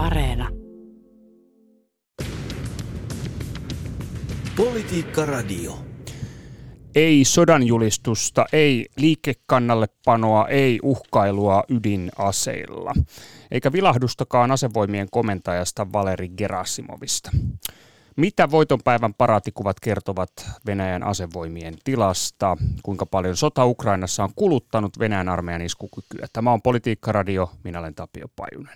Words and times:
Areena. 0.00 0.48
Politiikka 4.56 5.26
Radio. 5.26 5.78
Ei 6.94 7.24
sodanjulistusta, 7.24 8.44
ei 8.52 8.86
liikekannallepanoa, 8.96 10.48
ei 10.48 10.80
uhkailua 10.82 11.64
ydinaseilla, 11.68 12.92
eikä 13.50 13.72
vilahdustakaan 13.72 14.50
asevoimien 14.50 15.08
komentajasta 15.10 15.92
Valeri 15.92 16.28
Gerasimovista. 16.28 17.30
Mitä 18.16 18.50
voitonpäivän 18.50 19.14
paraatikuvat 19.14 19.80
kertovat 19.80 20.30
Venäjän 20.66 21.02
asevoimien 21.02 21.74
tilasta? 21.84 22.56
Kuinka 22.82 23.06
paljon 23.06 23.36
sota 23.36 23.66
Ukrainassa 23.66 24.24
on 24.24 24.30
kuluttanut 24.36 24.98
Venäjän 24.98 25.28
armeijan 25.28 25.62
iskukykyä? 25.62 26.26
Tämä 26.32 26.52
on 26.52 26.62
Politiikka 26.62 27.12
Radio. 27.12 27.50
Minä 27.64 27.78
olen 27.78 27.94
Tapio 27.94 28.26
Pajunen. 28.36 28.74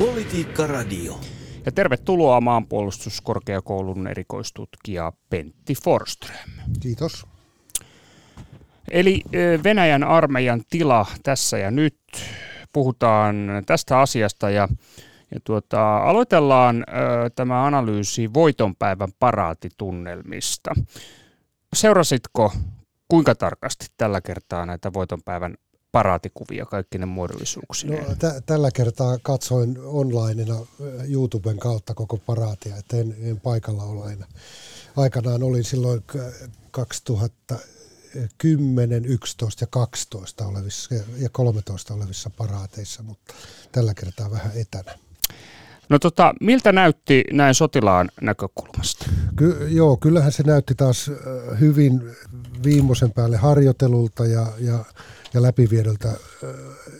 Politiikka 0.00 0.66
Radio. 0.66 1.20
Ja 1.66 1.72
tervetuloa 1.72 2.40
maanpuolustuskorkeakoulun 2.40 4.06
erikoistutkija 4.06 5.12
Pentti 5.30 5.74
Forström. 5.84 6.50
Kiitos. 6.80 7.26
Eli 8.90 9.22
Venäjän 9.64 10.04
armeijan 10.04 10.62
tila 10.70 11.06
tässä 11.22 11.58
ja 11.58 11.70
nyt. 11.70 11.96
Puhutaan 12.72 13.36
tästä 13.66 13.98
asiasta 13.98 14.50
ja, 14.50 14.68
ja 15.34 15.40
tuota, 15.44 15.98
aloitellaan 15.98 16.76
ö, 16.88 17.30
tämä 17.34 17.64
analyysi 17.64 18.34
voitonpäivän 18.34 19.12
paraatitunnelmista. 19.18 20.70
Seurasitko 21.72 22.52
kuinka 23.08 23.34
tarkasti 23.34 23.86
tällä 23.96 24.20
kertaa 24.20 24.66
näitä 24.66 24.92
voitonpäivän 24.92 25.54
paraatikuvia 25.92 26.66
kaikki 26.66 26.98
ne 26.98 27.06
muodollisuuksineen? 27.06 28.04
No, 28.08 28.14
t- 28.14 28.46
tällä 28.46 28.70
kertaa 28.74 29.18
katsoin 29.22 29.78
onlineina 29.84 30.54
YouTuben 31.08 31.58
kautta 31.58 31.94
koko 31.94 32.16
paraatia, 32.16 32.76
että 32.76 32.96
en, 32.96 33.16
en 33.22 33.40
paikalla 33.40 33.82
ole 33.82 34.04
aina. 34.04 34.26
Aikanaan 34.96 35.42
olin 35.42 35.64
silloin 35.64 36.02
2010, 36.70 39.04
11 39.04 39.62
ja 39.62 39.66
12 39.70 40.46
olevissa 40.46 40.94
ja 40.94 41.02
13 41.32 41.94
olevissa 41.94 42.30
paraateissa, 42.30 43.02
mutta 43.02 43.34
tällä 43.72 43.94
kertaa 43.94 44.30
vähän 44.30 44.52
etänä. 44.54 44.94
No 45.88 45.98
tota, 45.98 46.34
miltä 46.40 46.72
näytti 46.72 47.24
näin 47.32 47.54
sotilaan 47.54 48.08
näkökulmasta? 48.20 49.06
Ky- 49.36 49.68
joo, 49.68 49.96
kyllähän 49.96 50.32
se 50.32 50.42
näytti 50.42 50.74
taas 50.74 51.10
hyvin 51.60 52.02
viimeisen 52.64 53.12
päälle 53.12 53.36
harjoitelulta 53.36 54.26
ja, 54.26 54.46
ja 54.58 54.84
ja 55.34 55.42
läpiviedolta 55.42 56.08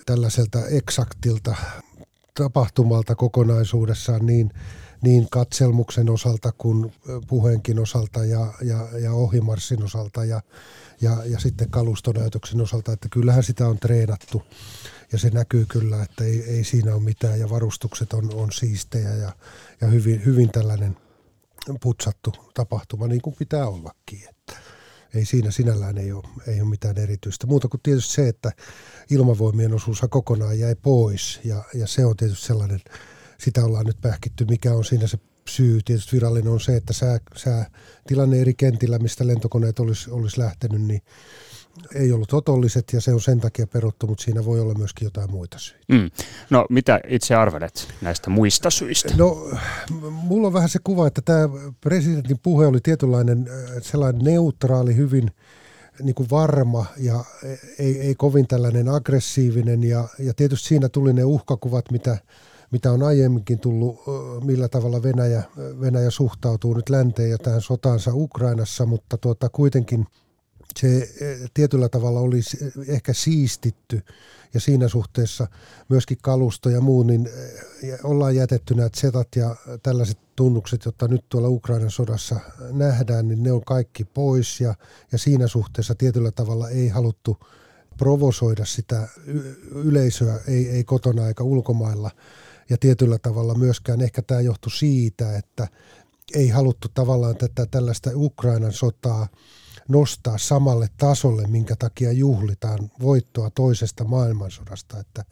tällaiselta 0.06 0.66
eksaktilta 0.66 1.56
tapahtumalta 2.34 3.14
kokonaisuudessaan 3.14 4.26
niin, 4.26 4.50
niin 5.02 5.30
katselmuksen 5.30 6.10
osalta 6.10 6.52
kuin 6.58 6.92
puheenkin 7.26 7.78
osalta 7.78 8.24
ja, 8.24 8.52
ja, 8.62 8.88
ja 8.98 9.12
ohimarssin 9.12 9.82
osalta 9.82 10.24
ja, 10.24 10.40
ja, 11.00 11.16
ja 11.24 11.38
sitten 11.38 11.70
kalustonäytöksen 11.70 12.60
osalta, 12.60 12.92
että 12.92 13.08
kyllähän 13.10 13.42
sitä 13.42 13.68
on 13.68 13.78
treenattu 13.78 14.42
ja 15.12 15.18
se 15.18 15.30
näkyy 15.30 15.66
kyllä, 15.66 16.02
että 16.02 16.24
ei, 16.24 16.42
ei 16.42 16.64
siinä 16.64 16.94
ole 16.94 17.02
mitään 17.02 17.40
ja 17.40 17.50
varustukset 17.50 18.12
on, 18.12 18.34
on 18.34 18.52
siistejä 18.52 19.14
ja, 19.14 19.32
ja 19.80 19.88
hyvin, 19.88 20.24
hyvin 20.24 20.50
tällainen 20.50 20.96
putsattu 21.80 22.32
tapahtuma 22.54 23.06
niin 23.06 23.22
kuin 23.22 23.36
pitää 23.38 23.68
ollakin. 23.68 24.28
Ei 25.14 25.24
siinä 25.24 25.50
sinällään 25.50 25.98
ei 25.98 26.12
ole, 26.12 26.28
ei 26.46 26.60
ole 26.60 26.70
mitään 26.70 26.98
erityistä. 26.98 27.46
Muuta 27.46 27.68
kuin 27.68 27.80
tietysti 27.82 28.12
se, 28.12 28.28
että 28.28 28.52
ilmavoimien 29.10 29.74
osuus 29.74 30.02
kokonaan 30.10 30.58
jäi 30.58 30.74
pois 30.74 31.40
ja, 31.44 31.64
ja 31.74 31.86
se 31.86 32.06
on 32.06 32.16
tietysti 32.16 32.46
sellainen, 32.46 32.80
sitä 33.38 33.64
ollaan 33.64 33.86
nyt 33.86 34.00
pähkitty, 34.00 34.44
mikä 34.44 34.74
on 34.74 34.84
siinä 34.84 35.06
se 35.06 35.18
syy. 35.48 35.80
Tietysti 35.84 36.16
virallinen 36.16 36.52
on 36.52 36.60
se, 36.60 36.76
että 36.76 36.92
sää, 36.92 37.18
sää 37.36 37.70
tilanne 38.06 38.40
eri 38.40 38.54
kentillä, 38.54 38.98
mistä 38.98 39.26
lentokoneet 39.26 39.78
olisi, 39.78 40.10
olisi 40.10 40.40
lähtenyt, 40.40 40.82
niin 40.82 41.02
ei 41.94 42.12
ollut 42.12 42.32
otolliset 42.32 42.92
ja 42.92 43.00
se 43.00 43.14
on 43.14 43.20
sen 43.20 43.40
takia 43.40 43.66
peruttu, 43.66 44.06
mutta 44.06 44.24
siinä 44.24 44.44
voi 44.44 44.60
olla 44.60 44.74
myöskin 44.74 45.06
jotain 45.06 45.30
muita 45.30 45.58
syitä. 45.58 45.84
Mm. 45.88 46.10
No 46.50 46.66
mitä 46.70 47.00
itse 47.08 47.34
arvelet 47.34 47.88
näistä 48.00 48.30
muista 48.30 48.70
syistä? 48.70 49.14
No 49.16 49.50
mulla 50.10 50.46
on 50.46 50.52
vähän 50.52 50.68
se 50.68 50.78
kuva, 50.84 51.06
että 51.06 51.22
tämä 51.22 51.48
presidentin 51.80 52.38
puhe 52.42 52.66
oli 52.66 52.80
tietynlainen 52.80 53.48
äh, 53.48 53.82
sellainen 53.82 54.24
neutraali, 54.24 54.96
hyvin 54.96 55.30
niin 56.02 56.14
kuin 56.14 56.30
varma 56.30 56.86
ja 56.96 57.24
ei, 57.78 58.00
ei 58.00 58.14
kovin 58.14 58.46
tällainen 58.46 58.88
aggressiivinen 58.88 59.84
ja, 59.84 60.08
ja 60.18 60.34
tietysti 60.34 60.68
siinä 60.68 60.88
tuli 60.88 61.12
ne 61.12 61.24
uhkakuvat, 61.24 61.90
mitä, 61.90 62.18
mitä 62.70 62.92
on 62.92 63.02
aiemminkin 63.02 63.58
tullut, 63.58 63.98
äh, 63.98 64.44
millä 64.46 64.68
tavalla 64.68 65.02
Venäjä, 65.02 65.42
Venäjä 65.80 66.10
suhtautuu 66.10 66.74
nyt 66.74 66.88
länteen 66.88 67.30
ja 67.30 67.38
tähän 67.38 67.60
sotaansa 67.60 68.10
Ukrainassa, 68.14 68.86
mutta 68.86 69.18
tuota, 69.18 69.48
kuitenkin– 69.48 70.06
se 70.78 70.96
eh, 71.20 71.50
tietyllä 71.54 71.88
tavalla 71.88 72.20
oli 72.20 72.40
ehkä 72.88 73.12
siistitty 73.12 74.02
ja 74.54 74.60
siinä 74.60 74.88
suhteessa 74.88 75.46
myöskin 75.88 76.18
kalusto 76.22 76.70
ja 76.70 76.80
muu, 76.80 77.02
niin 77.02 77.26
eh, 77.82 77.98
ollaan 78.04 78.36
jätetty 78.36 78.74
nämä 78.74 78.88
setat 78.94 79.28
ja 79.36 79.56
tällaiset 79.82 80.18
tunnukset, 80.36 80.84
jotta 80.84 81.08
nyt 81.08 81.24
tuolla 81.28 81.48
Ukrainan 81.48 81.90
sodassa 81.90 82.40
nähdään, 82.72 83.28
niin 83.28 83.42
ne 83.42 83.52
on 83.52 83.64
kaikki 83.64 84.04
pois 84.04 84.60
ja, 84.60 84.74
ja 85.12 85.18
siinä 85.18 85.46
suhteessa 85.46 85.94
tietyllä 85.94 86.30
tavalla 86.30 86.68
ei 86.68 86.88
haluttu 86.88 87.36
provosoida 87.98 88.64
sitä 88.64 89.08
yleisöä, 89.74 90.40
ei, 90.48 90.68
ei 90.68 90.84
kotona 90.84 91.28
eikä 91.28 91.44
ulkomailla. 91.44 92.10
Ja 92.70 92.76
tietyllä 92.80 93.18
tavalla 93.18 93.54
myöskään 93.54 94.00
ehkä 94.00 94.22
tämä 94.22 94.40
johtui 94.40 94.70
siitä, 94.70 95.38
että 95.38 95.68
ei 96.34 96.48
haluttu 96.48 96.88
tavallaan 96.94 97.36
tätä 97.36 97.66
tällaista 97.66 98.10
Ukrainan 98.14 98.72
sotaa– 98.72 99.28
nostaa 99.90 100.38
samalle 100.38 100.88
tasolle, 100.96 101.46
minkä 101.46 101.76
takia 101.78 102.12
juhlitaan 102.12 102.78
voittoa 103.00 103.50
toisesta 103.50 104.04
maailmansodasta, 104.04 104.98
että 105.00 105.24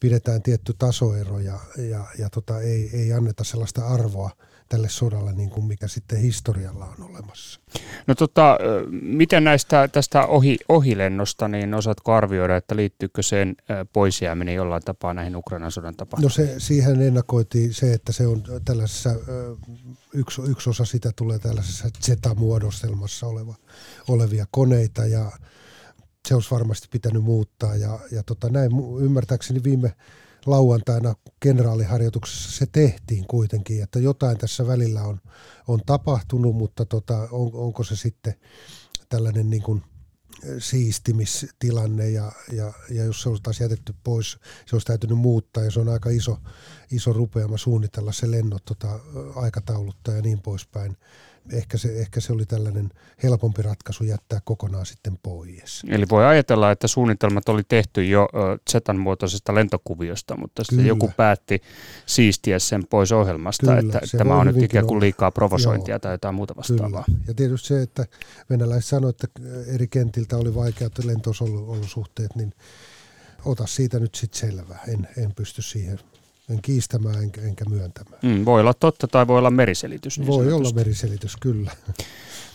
pidetään 0.00 0.42
tietty 0.42 0.74
tasoero 0.78 1.38
ja, 1.38 1.58
ja, 1.90 2.04
ja 2.18 2.30
tota, 2.30 2.60
ei, 2.60 2.90
ei 2.92 3.12
anneta 3.12 3.44
sellaista 3.44 3.86
arvoa 3.86 4.30
tälle 4.68 4.88
sodalle, 4.88 5.32
niin 5.32 5.50
kuin 5.50 5.66
mikä 5.66 5.88
sitten 5.88 6.18
historialla 6.18 6.86
on 6.86 7.10
olemassa. 7.10 7.60
No 8.06 8.14
tota, 8.14 8.58
miten 9.02 9.44
näistä 9.44 9.88
tästä 9.88 10.26
ohi, 10.26 10.58
ohilennosta, 10.68 11.48
niin 11.48 11.74
osaatko 11.74 12.12
arvioida, 12.12 12.56
että 12.56 12.76
liittyykö 12.76 13.22
sen 13.22 13.56
poisjääminen 13.92 14.54
jollain 14.54 14.82
tapaa 14.82 15.14
näihin 15.14 15.36
Ukrainan 15.36 15.72
sodan 15.72 15.94
tapahtumiin? 15.96 16.48
No 16.48 16.54
se, 16.54 16.60
siihen 16.60 17.02
ennakoitiin 17.02 17.74
se, 17.74 17.92
että 17.92 18.12
se 18.12 18.26
on 18.26 18.42
tällaisessa, 18.64 19.10
yksi, 20.14 20.42
yksi 20.42 20.70
osa 20.70 20.84
sitä 20.84 21.12
tulee 21.16 21.38
tällaisessa 21.38 21.88
Z-muodostelmassa 22.02 23.26
oleva, 23.26 23.54
olevia 24.08 24.46
koneita 24.50 25.06
ja 25.06 25.32
se 26.28 26.34
olisi 26.34 26.50
varmasti 26.50 26.88
pitänyt 26.90 27.24
muuttaa 27.24 27.76
ja, 27.76 27.98
ja 28.12 28.22
tota, 28.22 28.48
näin 28.48 28.70
ymmärtääkseni 29.00 29.62
viime 29.64 29.94
lauantaina 30.46 31.14
kenraaliharjoituksessa 31.40 32.52
se 32.52 32.66
tehtiin 32.72 33.26
kuitenkin, 33.26 33.82
että 33.82 33.98
jotain 33.98 34.38
tässä 34.38 34.66
välillä 34.66 35.02
on, 35.02 35.20
on 35.68 35.80
tapahtunut, 35.86 36.56
mutta 36.56 36.84
tota, 36.84 37.28
on, 37.30 37.50
onko 37.54 37.84
se 37.84 37.96
sitten 37.96 38.34
tällainen 39.08 39.50
niin 39.50 39.62
kuin 39.62 39.82
siistimistilanne 40.58 42.10
ja, 42.10 42.32
ja, 42.52 42.72
ja 42.90 43.04
jos 43.04 43.22
se 43.22 43.30
taas 43.42 43.60
jätetty 43.60 43.94
pois, 44.04 44.38
se 44.66 44.76
olisi 44.76 44.86
täytynyt 44.86 45.18
muuttaa 45.18 45.64
ja 45.64 45.70
se 45.70 45.80
on 45.80 45.88
aika 45.88 46.10
iso, 46.10 46.38
iso 46.90 47.12
rupeama 47.12 47.58
suunnitella 47.58 48.12
se 48.12 48.30
lennot 48.30 48.64
tota, 48.64 49.00
aikatauluttaa 49.34 50.14
ja 50.14 50.22
niin 50.22 50.40
poispäin 50.40 50.96
ehkä 51.52 51.78
se, 51.78 52.00
ehkä 52.00 52.20
se 52.20 52.32
oli 52.32 52.46
tällainen 52.46 52.90
helpompi 53.22 53.62
ratkaisu 53.62 54.04
jättää 54.04 54.40
kokonaan 54.44 54.86
sitten 54.86 55.18
pois. 55.22 55.82
Eli 55.88 56.04
voi 56.10 56.26
ajatella, 56.26 56.70
että 56.70 56.88
suunnitelmat 56.88 57.48
oli 57.48 57.62
tehty 57.68 58.04
jo 58.04 58.28
Zetan 58.70 58.98
muotoisesta 58.98 59.54
lentokuviosta, 59.54 60.36
mutta 60.36 60.64
sitten 60.64 60.86
joku 60.86 61.10
päätti 61.16 61.62
siistiä 62.06 62.58
sen 62.58 62.86
pois 62.90 63.12
ohjelmasta, 63.12 63.66
Kyllä, 63.66 63.78
että 63.78 64.18
tämä 64.18 64.36
on 64.36 64.46
nyt 64.46 64.62
ikään 64.62 64.86
kuin 64.86 65.00
liikaa 65.00 65.30
provosointia 65.30 65.92
Joo, 65.92 65.98
tai 65.98 66.14
jotain 66.14 66.34
muuta 66.34 66.56
vastaavaa. 66.56 67.04
Kyllä. 67.06 67.18
Ja 67.28 67.34
tietysti 67.34 67.68
se, 67.68 67.82
että 67.82 68.06
venäläiset 68.50 68.88
sanoivat, 68.88 69.24
että 69.24 69.40
eri 69.74 69.88
kentiltä 69.88 70.36
oli 70.36 70.54
vaikeat 70.54 71.04
lentosolosuhteet, 71.04 72.36
niin 72.36 72.54
ota 73.44 73.66
siitä 73.66 73.98
nyt 73.98 74.14
sitten 74.14 74.40
selvää. 74.40 74.78
En, 74.88 75.08
en 75.16 75.32
pysty 75.34 75.62
siihen 75.62 75.98
en 76.50 76.62
kiistämään 76.62 77.22
enkä, 77.22 77.40
enkä 77.40 77.64
myöntämään. 77.70 78.18
Mm, 78.22 78.44
voi 78.44 78.60
olla 78.60 78.74
totta 78.74 79.08
tai 79.08 79.26
voi 79.26 79.38
olla 79.38 79.50
meriselitys. 79.50 80.18
Niin 80.18 80.26
voi 80.26 80.44
sanotusti. 80.44 80.66
olla 80.66 80.74
meriselitys, 80.74 81.36
kyllä. 81.36 81.70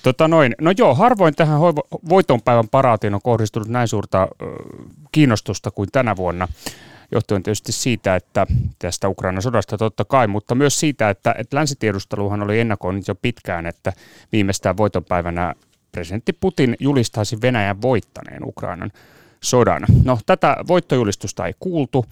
Tota 0.03 0.27
noin. 0.27 0.55
No 0.61 0.71
joo, 0.77 0.95
harvoin 0.95 1.35
tähän 1.35 1.59
voitonpäivän 2.09 2.67
paraatiin 2.67 3.13
on 3.13 3.21
kohdistunut 3.23 3.67
näin 3.67 3.87
suurta 3.87 4.23
ö, 4.23 4.45
kiinnostusta 5.11 5.71
kuin 5.71 5.89
tänä 5.91 6.15
vuonna 6.15 6.47
johtuen 7.11 7.43
tietysti 7.43 7.71
siitä, 7.71 8.15
että 8.15 8.47
tästä 8.79 9.09
Ukrainan 9.09 9.41
sodasta 9.41 9.77
totta 9.77 10.05
kai, 10.05 10.27
mutta 10.27 10.55
myös 10.55 10.79
siitä, 10.79 11.09
että, 11.09 11.35
että 11.37 11.57
länsitiedusteluhan 11.57 12.43
oli 12.43 12.59
ennakoinut 12.59 13.07
jo 13.07 13.15
pitkään, 13.15 13.65
että 13.65 13.93
viimeistään 14.31 14.77
voitonpäivänä 14.77 15.55
presidentti 15.91 16.33
Putin 16.33 16.75
julistaisi 16.79 17.41
Venäjän 17.41 17.81
voittaneen 17.81 18.43
Ukrainan 18.45 18.91
sodan. 19.41 19.85
No 20.03 20.19
tätä 20.25 20.57
voittojulistusta 20.67 21.45
ei 21.45 21.53
kuultu. 21.59 22.05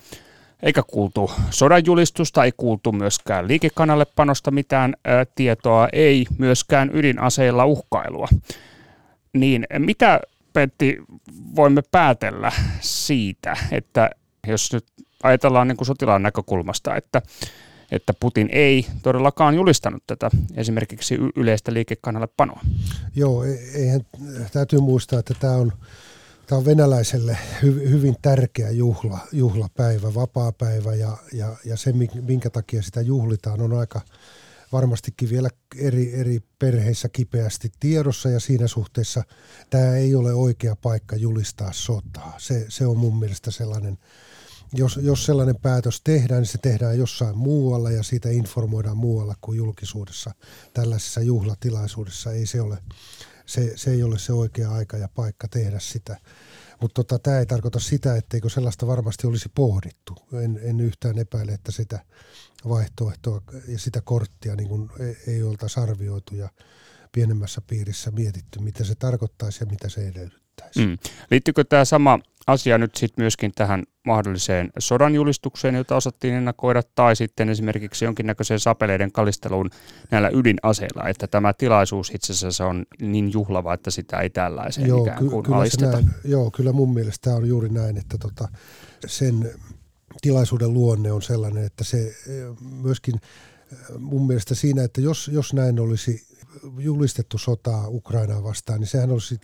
Eikä 0.64 0.84
kuultu 0.88 1.32
sodanjulistusta, 1.50 2.44
ei 2.44 2.52
kuultu 2.58 2.92
myöskään 2.92 3.48
liikekannallepanosta 3.48 4.52
mitään 4.52 4.94
ää, 5.06 5.26
tietoa, 5.36 5.88
ei 5.94 6.26
myöskään 6.38 6.90
ydinaseilla 6.94 7.66
uhkailua. 7.66 8.28
Niin 9.34 9.68
mitä, 9.78 10.20
Pentti, 10.54 10.98
voimme 11.56 11.82
päätellä 11.92 12.52
siitä, 12.82 13.58
että 13.72 14.10
jos 14.48 14.74
nyt 14.74 14.86
ajatellaan 15.24 15.68
niin 15.68 15.78
kuin 15.78 15.86
sotilaan 15.86 16.24
näkökulmasta, 16.24 16.96
että, 16.96 17.22
että 17.92 18.14
Putin 18.20 18.50
ei 18.52 18.86
todellakaan 19.02 19.56
julistanut 19.56 20.04
tätä 20.08 20.30
esimerkiksi 20.56 21.18
yleistä 21.36 21.74
liikekannallepanoa? 21.74 22.60
Joo, 23.16 23.44
e-, 23.44 23.60
eihän, 23.76 24.02
täytyy 24.54 24.80
muistaa, 24.80 25.20
että 25.20 25.34
tämä 25.40 25.54
on 25.54 25.74
Tämä 26.54 26.60
on 26.60 26.66
venäläiselle 26.66 27.38
hy, 27.62 27.90
hyvin 27.90 28.16
tärkeä 28.22 28.72
juhla, 28.72 29.20
juhlapäivä, 29.32 30.14
vapaapäivä 30.14 30.96
ja, 30.96 31.18
ja, 31.32 31.56
ja 31.66 31.78
se, 31.78 31.94
minkä 32.22 32.50
takia 32.50 32.82
sitä 32.82 33.02
juhlitaan, 33.02 33.62
on 33.62 33.74
aika 33.74 34.02
varmastikin 34.72 35.30
vielä 35.30 35.50
eri, 35.78 36.14
eri 36.14 36.40
perheissä 36.60 37.10
kipeästi 37.10 37.72
tiedossa 37.80 38.30
ja 38.30 38.40
siinä 38.40 38.68
suhteessa 38.68 39.24
tämä 39.70 39.96
ei 39.96 40.16
ole 40.16 40.34
oikea 40.34 40.76
paikka 40.76 41.16
julistaa 41.16 41.74
sotaa. 41.74 42.36
Se, 42.38 42.66
se 42.70 42.86
on 42.86 42.98
mun 42.98 43.20
mielestä 43.20 43.52
sellainen, 43.52 43.98
jos, 44.74 45.00
jos 45.02 45.26
sellainen 45.26 45.60
päätös 45.62 46.02
tehdään, 46.04 46.42
niin 46.42 46.52
se 46.52 46.58
tehdään 46.58 46.98
jossain 46.98 47.38
muualla 47.38 47.92
ja 47.92 48.04
siitä 48.04 48.30
informoidaan 48.30 48.98
muualla 48.98 49.36
kuin 49.42 49.58
julkisuudessa. 49.58 50.32
Tällaisessa 50.74 51.22
juhlatilaisuudessa 51.22 52.32
ei 52.32 52.46
se 52.46 52.62
ole 52.62 52.78
se, 53.46 53.74
se 53.76 53.92
ei 53.92 54.04
ole 54.04 54.20
se 54.20 54.34
oikea 54.34 54.72
aika 54.72 54.98
ja 54.98 55.08
paikka 55.08 55.48
tehdä 55.48 55.80
sitä. 55.80 56.18
Mutta 56.82 57.04
tota, 57.04 57.20
tämä 57.20 57.40
ei 57.40 57.46
tarkoita 57.46 57.80
sitä, 57.80 58.16
etteikö 58.16 58.50
sellaista 58.50 58.88
varmasti 58.88 59.28
olisi 59.28 59.50
pohdittu. 59.56 60.16
En, 60.44 60.60
en 60.64 60.80
yhtään 60.80 61.18
epäile, 61.18 61.52
että 61.52 61.72
sitä 61.72 62.00
vaihtoehtoa 62.70 63.42
ja 63.68 63.80
sitä 63.80 64.02
korttia 64.02 64.56
niin 64.56 64.70
kun 64.70 64.92
ei, 65.00 65.18
ei 65.28 65.44
oltaisi 65.44 65.80
arvioitu 65.80 66.36
ja 66.36 66.50
pienemmässä 67.12 67.62
piirissä 67.62 68.12
mietitty, 68.12 68.60
mitä 68.60 68.84
se 68.84 68.96
tarkoittaisi 68.96 69.64
ja 69.64 69.72
mitä 69.72 69.90
se 69.90 70.08
edellyttäisi. 70.62 70.88
Mm. 70.88 70.98
Liittyykö 71.32 71.64
tämä 71.64 71.86
sama 71.86 72.20
asia 72.48 72.78
nyt 72.78 72.96
sitten 72.96 73.24
myöskin 73.24 73.52
tähän 73.56 73.84
mahdolliseen 74.06 74.70
sodanjulistukseen, 74.80 75.76
jota 75.76 75.96
osattiin 75.96 76.34
ennakoida, 76.34 76.82
tai 76.96 77.16
sitten 77.16 77.50
esimerkiksi 77.50 78.06
jonkinnäköiseen 78.06 78.60
sapeleiden 78.60 79.12
kalisteluun 79.12 79.70
näillä 80.12 80.30
ydinaseilla, 80.34 81.10
että 81.10 81.28
tämä 81.28 81.54
tilaisuus 81.54 82.12
itse 82.16 82.34
asiassa 82.34 82.66
on 82.66 82.86
niin 83.02 83.34
juhlava, 83.34 83.74
että 83.74 83.92
sitä 83.92 84.20
ei 84.20 84.30
tällaiseen 84.30 84.88
joo, 84.88 85.04
ikään 85.04 85.30
kuin 85.30 85.44
kyllä 85.44 85.58
alisteta. 85.58 85.92
Näin, 85.92 86.10
joo, 86.26 86.52
kyllä 86.52 86.72
mun 86.72 86.94
mielestä 86.94 87.22
tämä 87.22 87.36
on 87.36 87.48
juuri 87.48 87.70
näin, 87.70 87.98
että 87.98 88.18
tota, 88.18 88.48
sen 89.06 89.52
tilaisuuden 90.22 90.74
luonne 90.74 91.12
on 91.12 91.22
sellainen, 91.22 91.66
että 91.66 91.84
se 91.84 91.98
eh, 92.08 92.14
myöskin 92.82 93.16
eh, 93.16 93.78
mun 94.00 94.28
mielestä 94.28 94.56
siinä, 94.56 94.84
että 94.84 95.02
jos, 95.02 95.30
jos 95.34 95.54
näin 95.54 95.80
olisi 95.80 96.28
julistettu 96.78 97.38
sotaa 97.38 97.88
Ukrainaa 97.88 98.44
vastaan, 98.44 98.80
niin 98.80 98.88
sehän 98.88 99.12
olisi 99.12 99.40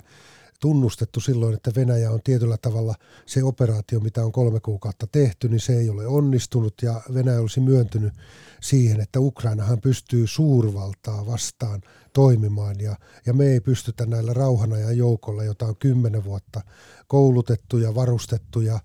tunnustettu 0.59 1.19
silloin, 1.19 1.53
että 1.53 1.71
Venäjä 1.75 2.11
on 2.11 2.19
tietyllä 2.23 2.57
tavalla 2.57 2.95
se 3.25 3.43
operaatio, 3.43 3.99
mitä 3.99 4.25
on 4.25 4.31
kolme 4.31 4.59
kuukautta 4.59 5.07
tehty, 5.07 5.49
niin 5.49 5.59
se 5.59 5.77
ei 5.77 5.89
ole 5.89 6.07
onnistunut 6.07 6.73
ja 6.81 7.01
Venäjä 7.13 7.39
olisi 7.39 7.59
myöntynyt 7.59 8.13
siihen, 8.61 9.01
että 9.01 9.19
Ukrainahan 9.19 9.81
pystyy 9.81 10.27
suurvaltaa 10.27 11.25
vastaan 11.25 11.81
toimimaan 12.13 12.79
ja, 12.79 12.95
ja 13.25 13.33
me 13.33 13.45
ei 13.45 13.59
pystytä 13.59 14.05
näillä 14.05 14.33
rauhanajan 14.33 14.97
joukolla, 14.97 15.43
jota 15.43 15.65
on 15.65 15.75
kymmenen 15.75 16.23
vuotta 16.23 16.61
koulutettu 17.07 17.77
ja 17.77 17.95
varustettu 17.95 18.61
ja, 18.61 18.79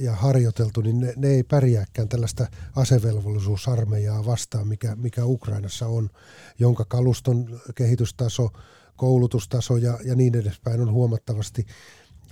ja 0.00 0.12
harjoiteltu, 0.12 0.80
niin 0.80 1.00
ne, 1.00 1.12
ne 1.16 1.28
ei 1.28 1.42
pärjääkään 1.42 2.08
tällaista 2.08 2.46
asevelvollisuusarmeijaa 2.76 4.26
vastaan, 4.26 4.68
mikä, 4.68 4.96
mikä 4.96 5.24
Ukrainassa 5.24 5.86
on, 5.86 6.10
jonka 6.58 6.84
kaluston 6.84 7.60
kehitystaso– 7.74 8.50
koulutustaso 8.96 9.76
ja, 9.76 9.98
ja 10.04 10.14
niin 10.14 10.36
edespäin 10.36 10.80
on 10.80 10.92
huomattavasti 10.92 11.66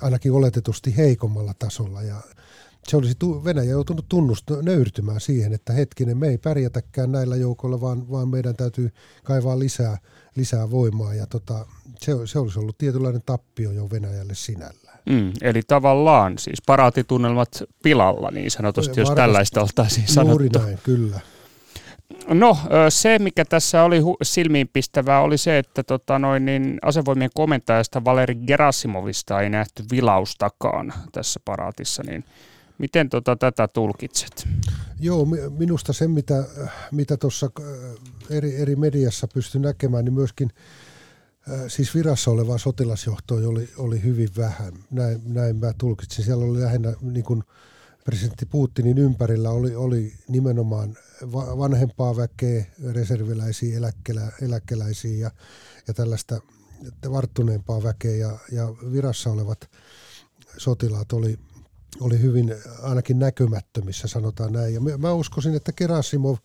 ainakin 0.01 0.33
oletetusti 0.33 0.97
heikommalla 0.97 1.55
tasolla. 1.59 2.03
Ja 2.03 2.17
se 2.89 2.97
olisi 2.97 3.17
Venäjä 3.45 3.71
joutunut 3.71 4.09
tunnusta, 4.09 4.63
nöyrtymään 4.63 5.21
siihen, 5.21 5.53
että 5.53 5.73
hetkinen, 5.73 6.19
me 6.19 6.29
ei 6.29 6.39
pärjätäkään 6.39 7.13
näillä 7.13 7.37
joukoilla, 7.37 7.81
vaan, 7.81 8.11
vaan 8.11 8.29
meidän 8.29 8.57
täytyy 8.57 8.91
kaivaa 9.23 9.59
lisää, 9.59 9.99
lisää 10.37 10.71
voimaa. 10.71 11.15
Ja 11.15 11.27
tota, 11.27 11.67
se, 12.01 12.13
se 12.25 12.39
olisi 12.39 12.59
ollut 12.59 12.79
tietynlainen 12.79 13.23
tappio 13.27 13.71
jo 13.71 13.91
Venäjälle 13.91 14.35
sinällään. 14.35 14.99
Mm, 15.07 15.33
eli 15.43 15.63
tavallaan 15.67 16.39
siis 16.39 16.63
paraatitunnelmat 16.67 17.63
pilalla 17.83 18.31
niin 18.31 18.51
sanotusti, 18.51 19.01
jos 19.01 19.11
tällaista 19.11 19.61
oltaisiin 19.61 20.09
sanottu. 20.09 20.45
Juuri 20.45 20.49
näin, 20.49 20.79
kyllä. 20.85 21.21
No 22.29 22.59
se, 22.89 23.19
mikä 23.19 23.45
tässä 23.45 23.83
oli 23.83 24.01
silmiinpistävää, 24.23 25.21
oli 25.21 25.39
se, 25.39 25.59
että 25.59 25.83
tota 25.83 26.19
noin, 26.19 26.45
niin 26.45 26.79
asevoimien 26.83 27.31
komentajasta 27.35 28.05
Valeri 28.05 28.35
Gerasimovista 28.35 29.41
ei 29.41 29.51
nähty 29.51 29.85
vilaustakaan 29.91 30.93
tässä 31.13 31.41
paraatissa, 31.45 32.03
niin 32.07 32.25
miten 32.79 33.09
tota 33.09 33.37
tätä 33.37 33.69
tulkitset? 33.69 34.49
Joo, 35.01 35.27
minusta 35.59 35.93
se, 35.93 36.09
mitä, 36.09 36.45
mitä 36.93 37.17
tuossa 37.17 37.51
eri, 38.31 38.57
eri 38.57 38.77
mediassa 38.77 39.29
pystyi 39.35 39.61
näkemään, 39.61 40.05
niin 40.05 40.15
myöskin 40.15 40.51
siis 41.69 41.95
virassa 41.95 42.31
olevaa 42.31 42.59
sotilasjohtoa 42.59 43.49
oli, 43.49 43.69
oli 43.79 44.03
hyvin 44.03 44.29
vähän. 44.37 44.73
Näin, 44.91 45.21
näin 45.27 45.57
mä 45.57 45.73
tulkitsin. 45.79 46.25
Siellä 46.25 46.45
oli 46.45 46.61
lähinnä 46.61 46.93
niin 47.01 47.25
kuin, 47.25 47.45
presidentti 48.05 48.47
Putinin 48.47 48.99
ympärillä 48.99 49.51
oli, 49.51 49.77
oli 49.77 50.13
nimenomaan 50.29 50.97
vanhempaa 51.33 52.17
väkeä, 52.17 52.65
reserviläisiä, 52.93 53.79
eläkkelä, 53.79 54.33
eläkeläisiä 54.43 55.19
ja, 55.19 55.31
ja 55.89 55.95
tällaista 55.95 56.41
varttuneempaa 57.11 57.83
väkeä 57.83 58.17
ja, 58.17 58.39
ja 58.53 58.69
virassa 58.93 59.31
olevat 59.31 59.71
sotilaat 60.57 61.13
oli, 61.13 61.39
oli 62.01 62.21
hyvin 62.21 62.55
ainakin 62.83 63.19
näkymättömissä, 63.19 64.09
sanotaan 64.09 64.53
näin. 64.53 64.75
Ja 64.75 64.81
mä 64.99 65.13
uskoisin, 65.13 65.55
että 65.55 65.73
Kerasimov, 65.73 66.37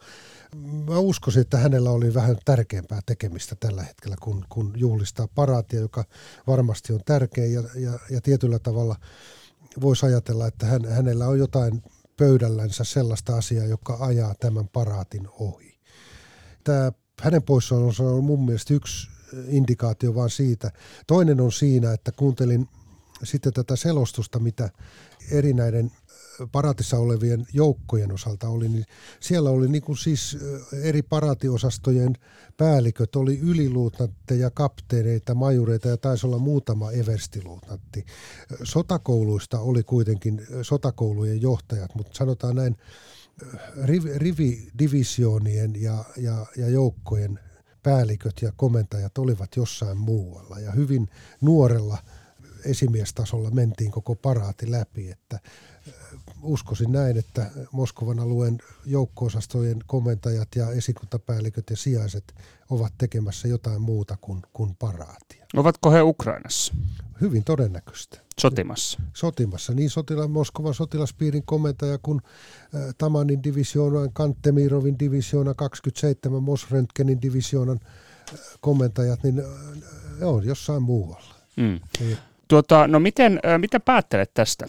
mä 0.87 0.99
uskoisin, 0.99 1.41
että 1.41 1.57
hänellä 1.57 1.91
oli 1.91 2.13
vähän 2.13 2.37
tärkeämpää 2.45 2.99
tekemistä 3.05 3.55
tällä 3.59 3.83
hetkellä, 3.83 4.15
kun, 4.21 4.45
kun 4.49 4.73
juhlistaa 4.75 5.27
paraatia, 5.35 5.79
joka 5.79 6.03
varmasti 6.47 6.93
on 6.93 7.01
tärkeä 7.05 7.45
ja, 7.45 7.63
ja, 7.75 7.99
ja 8.09 8.21
tietyllä 8.21 8.59
tavalla– 8.59 8.95
voisi 9.81 10.05
ajatella, 10.05 10.47
että 10.47 10.65
hän, 10.65 10.85
hänellä 10.85 11.27
on 11.27 11.39
jotain 11.39 11.83
pöydällänsä 12.17 12.83
sellaista 12.83 13.37
asiaa, 13.37 13.65
joka 13.65 13.97
ajaa 13.99 14.35
tämän 14.39 14.67
paraatin 14.67 15.27
ohi. 15.39 15.79
Tämä 16.63 16.91
hänen 17.21 17.43
poissaolonsa 17.43 18.03
on 18.03 18.23
mun 18.23 18.45
mielestä 18.45 18.73
yksi 18.73 19.09
indikaatio 19.47 20.15
vaan 20.15 20.29
siitä. 20.29 20.71
Toinen 21.07 21.41
on 21.41 21.51
siinä, 21.51 21.93
että 21.93 22.11
kuuntelin 22.11 22.67
sitten 23.23 23.53
tätä 23.53 23.75
selostusta, 23.75 24.39
mitä 24.39 24.69
eri 25.31 25.53
näiden 25.53 25.91
paraatissa 26.51 26.97
olevien 26.97 27.45
joukkojen 27.53 28.11
osalta 28.11 28.49
oli, 28.49 28.69
niin 28.69 28.85
siellä 29.19 29.49
oli 29.49 29.67
niin 29.67 29.81
kuin 29.81 29.97
siis 29.97 30.37
eri 30.81 31.01
paraatiosastojen 31.01 32.17
päälliköt, 32.57 33.15
oli 33.15 33.39
yliluutnantteja, 33.39 34.51
kapteeneita, 34.51 35.35
majureita 35.35 35.87
ja 35.87 35.97
taisi 35.97 36.27
olla 36.27 36.37
muutama 36.37 36.91
everstiluutnantti. 36.91 38.05
Sotakouluista 38.63 39.59
oli 39.59 39.83
kuitenkin 39.83 40.41
sotakoulujen 40.61 41.41
johtajat, 41.41 41.95
mutta 41.95 42.17
sanotaan 42.17 42.55
näin, 42.55 42.75
rividivisioonien 44.15 45.81
ja, 45.81 46.05
ja, 46.17 46.45
ja 46.57 46.69
joukkojen 46.69 47.39
päälliköt 47.83 48.41
ja 48.41 48.51
komentajat 48.55 49.17
olivat 49.17 49.55
jossain 49.55 49.97
muualla 49.97 50.59
ja 50.59 50.71
hyvin 50.71 51.07
nuorella 51.41 51.97
esimiestasolla 52.65 53.51
mentiin 53.51 53.91
koko 53.91 54.15
paraati 54.15 54.71
läpi, 54.71 55.11
että 55.11 55.39
uskoisin 56.41 56.91
näin, 56.91 57.17
että 57.17 57.51
Moskovan 57.71 58.19
alueen 58.19 58.57
joukko-osastojen 58.85 59.79
komentajat 59.87 60.47
ja 60.55 60.71
esikuntapäälliköt 60.71 61.69
ja 61.69 61.77
sijaiset 61.77 62.35
ovat 62.69 62.93
tekemässä 62.97 63.47
jotain 63.47 63.81
muuta 63.81 64.17
kuin, 64.21 64.41
kuin 64.53 64.75
paraatia. 64.75 65.45
Ovatko 65.55 65.91
he 65.91 66.01
Ukrainassa? 66.01 66.73
Hyvin 67.21 67.43
todennäköistä. 67.43 68.19
Sotimassa? 68.39 68.99
Sotimassa. 69.13 69.73
Niin 69.73 69.89
sotila, 69.89 70.27
Moskovan 70.27 70.73
sotilaspiirin 70.73 71.43
komentaja 71.45 71.97
kuin 71.97 72.21
äh, 72.75 72.81
Tamanin 72.97 73.43
divisioonan, 73.43 74.13
Kantemirovin 74.13 74.99
divisioona, 74.99 75.53
27 75.53 76.43
Mosröntgenin 76.43 77.21
divisioonan 77.21 77.79
äh, 77.83 78.39
komentajat, 78.61 79.23
niin 79.23 79.39
äh, 79.39 80.27
on 80.27 80.45
jossain 80.45 80.83
muualla. 80.83 81.35
Mm. 81.57 81.79
Niin. 81.99 82.17
Tuota, 82.47 82.87
no 82.87 82.99
miten, 82.99 83.39
mitä 83.57 83.79
päättelet 83.79 84.31
tästä? 84.33 84.67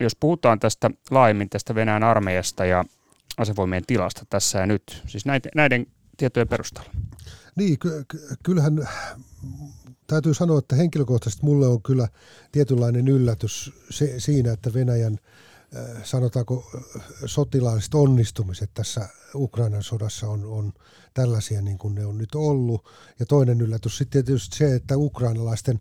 Jos 0.00 0.16
puhutaan 0.20 0.60
tästä 0.60 0.90
laajemmin 1.10 1.50
tästä 1.50 1.74
Venäjän 1.74 2.02
armeijasta 2.02 2.64
ja 2.64 2.84
asevoimien 3.36 3.86
tilasta 3.86 4.26
tässä 4.30 4.58
ja 4.58 4.66
nyt, 4.66 5.02
siis 5.06 5.26
näiden, 5.26 5.50
näiden 5.54 5.86
tietojen 6.16 6.48
perusteella. 6.48 6.90
Niin, 7.56 7.78
ky- 7.78 8.04
kyllähän 8.42 8.88
täytyy 10.06 10.34
sanoa, 10.34 10.58
että 10.58 10.76
henkilökohtaisesti 10.76 11.44
mulle 11.44 11.66
on 11.66 11.82
kyllä 11.82 12.08
tietynlainen 12.52 13.08
yllätys 13.08 13.72
se, 13.90 14.20
siinä, 14.20 14.52
että 14.52 14.74
Venäjän 14.74 15.18
sanotaanko 16.02 16.70
sotilaalliset 17.26 17.94
onnistumiset 17.94 18.70
tässä 18.74 19.08
Ukrainan 19.34 19.82
sodassa 19.82 20.28
on, 20.28 20.44
on 20.44 20.72
tällaisia 21.14 21.62
niin 21.62 21.78
kuin 21.78 21.94
ne 21.94 22.06
on 22.06 22.18
nyt 22.18 22.34
ollut. 22.34 22.84
Ja 23.18 23.26
toinen 23.26 23.60
yllätys 23.60 23.98
sitten 23.98 24.24
tietysti 24.24 24.56
se, 24.56 24.74
että 24.74 24.96
ukrainalaisten 24.96 25.80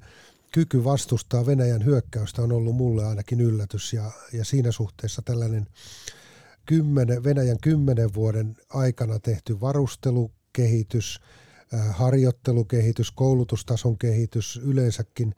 kyky 0.53 0.83
vastustaa 0.83 1.45
Venäjän 1.45 1.85
hyökkäystä 1.85 2.41
on 2.41 2.51
ollut 2.51 2.75
mulle 2.75 3.05
ainakin 3.05 3.41
yllätys 3.41 3.93
ja, 3.93 4.11
ja 4.33 4.45
siinä 4.45 4.71
suhteessa 4.71 5.21
tällainen 5.21 5.67
kymmenen, 6.65 7.23
Venäjän 7.23 7.57
kymmenen 7.61 8.13
vuoden 8.13 8.57
aikana 8.69 9.19
tehty 9.19 9.61
varustelukehitys, 9.61 11.19
harjoittelukehitys, 11.89 13.11
koulutustason 13.11 13.97
kehitys 13.97 14.61
yleensäkin. 14.63 15.35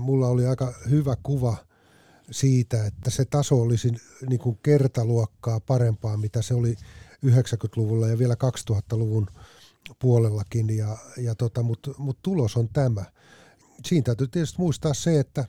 Mulla 0.00 0.28
oli 0.28 0.46
aika 0.46 0.74
hyvä 0.90 1.16
kuva 1.22 1.56
siitä, 2.30 2.86
että 2.86 3.10
se 3.10 3.24
taso 3.24 3.60
olisi 3.60 3.92
niin 4.28 4.40
kuin 4.40 4.58
kertaluokkaa 4.62 5.60
parempaa, 5.60 6.16
mitä 6.16 6.42
se 6.42 6.54
oli 6.54 6.74
90-luvulla 7.26 8.08
ja 8.08 8.18
vielä 8.18 8.36
2000-luvun 8.70 9.26
puolellakin, 9.98 10.76
ja, 10.76 10.98
ja 11.16 11.34
tota, 11.34 11.62
mutta 11.62 11.90
mut 11.98 12.18
tulos 12.22 12.56
on 12.56 12.68
tämä. 12.68 13.04
Siinä 13.86 14.04
täytyy 14.04 14.28
tietysti 14.28 14.58
muistaa 14.58 14.94
se, 14.94 15.20
että, 15.20 15.44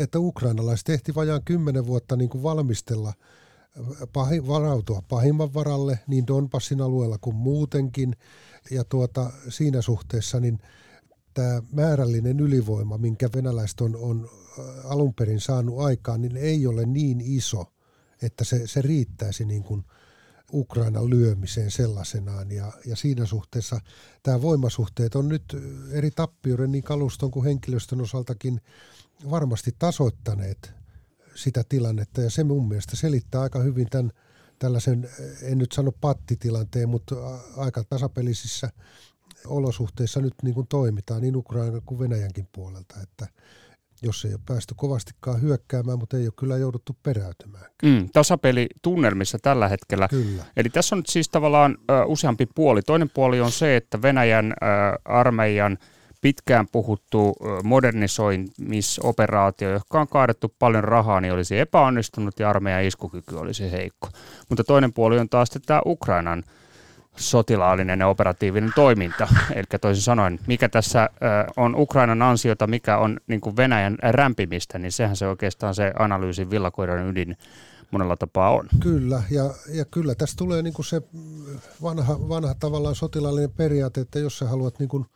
että 0.00 0.18
ukrainalaiset 0.18 0.84
tehti 0.84 1.14
vajaan 1.14 1.44
kymmenen 1.44 1.86
vuotta 1.86 2.16
niin 2.16 2.30
kuin 2.30 2.42
valmistella, 2.42 3.12
pahi, 4.12 4.46
varautua 4.46 5.02
pahimman 5.08 5.54
varalle 5.54 5.98
niin 6.06 6.26
Donbassin 6.26 6.80
alueella 6.80 7.18
kuin 7.18 7.36
muutenkin, 7.36 8.16
ja 8.70 8.84
tuota, 8.84 9.30
siinä 9.48 9.82
suhteessa 9.82 10.40
niin 10.40 10.58
tämä 11.34 11.62
määrällinen 11.72 12.40
ylivoima, 12.40 12.98
minkä 12.98 13.28
venäläiset 13.34 13.80
on, 13.80 13.96
on 13.96 14.30
alun 14.84 15.14
perin 15.14 15.40
saanut 15.40 15.80
aikaan, 15.80 16.20
niin 16.20 16.36
ei 16.36 16.66
ole 16.66 16.86
niin 16.86 17.20
iso, 17.20 17.72
että 18.22 18.44
se, 18.44 18.66
se 18.66 18.82
riittäisi 18.82 19.44
niin 19.44 19.62
kuin– 19.62 19.84
Ukrainan 20.52 21.10
lyömiseen 21.10 21.70
sellaisenaan. 21.70 22.50
Ja, 22.50 22.72
ja 22.86 22.96
siinä 22.96 23.26
suhteessa 23.26 23.80
tämä 24.22 24.42
voimasuhteet 24.42 25.14
on 25.14 25.28
nyt 25.28 25.56
eri 25.90 26.10
tappioiden 26.10 26.72
niin 26.72 26.84
kaluston 26.84 27.30
kuin 27.30 27.44
henkilöstön 27.44 28.00
osaltakin 28.00 28.60
varmasti 29.30 29.74
tasoittaneet 29.78 30.72
sitä 31.34 31.64
tilannetta. 31.68 32.20
Ja 32.20 32.30
se 32.30 32.44
mun 32.44 32.68
mielestä 32.68 32.96
selittää 32.96 33.40
aika 33.40 33.58
hyvin 33.58 33.86
tämän 33.90 34.12
tällaisen, 34.58 35.10
en 35.42 35.58
nyt 35.58 35.72
sano 35.72 35.92
pattitilanteen, 36.00 36.88
mutta 36.88 37.14
aika 37.56 37.84
tasapelisissä 37.84 38.70
olosuhteissa 39.46 40.20
nyt 40.20 40.34
niin 40.42 40.54
kuin 40.54 40.66
toimitaan 40.66 41.22
niin 41.22 41.36
Ukraina 41.36 41.80
kuin 41.86 41.98
Venäjänkin 41.98 42.48
puolelta. 42.52 42.94
Että, 43.02 43.26
jos 44.04 44.24
ei 44.24 44.32
ole 44.32 44.40
päästy 44.46 44.74
kovastikaan 44.76 45.42
hyökkäämään, 45.42 45.98
mutta 45.98 46.16
ei 46.16 46.26
ole 46.26 46.32
kyllä 46.36 46.56
jouduttu 46.56 46.96
peräytymään. 47.02 47.64
Mm, 47.82 48.08
tasapeli 48.12 48.66
tunnelmissa 48.82 49.38
tällä 49.42 49.68
hetkellä. 49.68 50.08
Kyllä. 50.08 50.44
Eli 50.56 50.68
tässä 50.68 50.94
on 50.94 50.98
nyt 50.98 51.06
siis 51.06 51.28
tavallaan 51.28 51.78
ö, 51.90 52.04
useampi 52.04 52.46
puoli. 52.54 52.82
Toinen 52.82 53.10
puoli 53.10 53.40
on 53.40 53.52
se, 53.52 53.76
että 53.76 54.02
Venäjän 54.02 54.46
ö, 54.46 54.54
armeijan 55.04 55.78
pitkään 56.20 56.66
puhuttu 56.72 57.32
modernisoimisoperaatio, 57.64 59.72
joka 59.72 60.00
on 60.00 60.08
kaadettu 60.08 60.54
paljon 60.58 60.84
rahaa, 60.84 61.20
niin 61.20 61.32
olisi 61.32 61.58
epäonnistunut 61.58 62.40
ja 62.40 62.50
armeijan 62.50 62.84
iskukyky 62.84 63.36
olisi 63.36 63.72
heikko. 63.72 64.08
Mutta 64.48 64.64
toinen 64.64 64.92
puoli 64.92 65.18
on 65.18 65.28
taas 65.28 65.50
tämä 65.66 65.82
Ukrainan 65.86 66.44
sotilaallinen 67.16 68.00
ja 68.00 68.08
operatiivinen 68.08 68.72
toiminta. 68.74 69.28
Eli 69.54 69.64
toisin 69.80 70.02
sanoen, 70.02 70.40
mikä 70.46 70.68
tässä 70.68 71.10
on 71.56 71.74
Ukrainan 71.76 72.22
ansiota, 72.22 72.66
mikä 72.66 72.98
on 72.98 73.20
niin 73.26 73.40
kuin 73.40 73.56
Venäjän 73.56 73.98
rämpimistä, 74.02 74.78
niin 74.78 74.92
sehän 74.92 75.16
se 75.16 75.26
oikeastaan 75.26 75.74
se 75.74 75.92
analyysin 75.98 76.50
villakoiran 76.50 77.10
ydin 77.10 77.36
monella 77.90 78.16
tapaa 78.16 78.50
on. 78.50 78.68
Kyllä, 78.82 79.22
ja, 79.30 79.54
ja 79.68 79.84
kyllä 79.84 80.14
tässä 80.14 80.36
tulee 80.36 80.62
niin 80.62 80.74
kuin 80.74 80.86
se 80.86 81.02
vanha, 81.82 82.28
vanha 82.28 82.54
tavallaan 82.54 82.94
sotilaallinen 82.94 83.50
periaate, 83.50 84.00
että 84.00 84.18
jos 84.18 84.38
sä 84.38 84.48
haluat, 84.48 84.78
niin 84.78 84.88
kuin, 84.88 85.06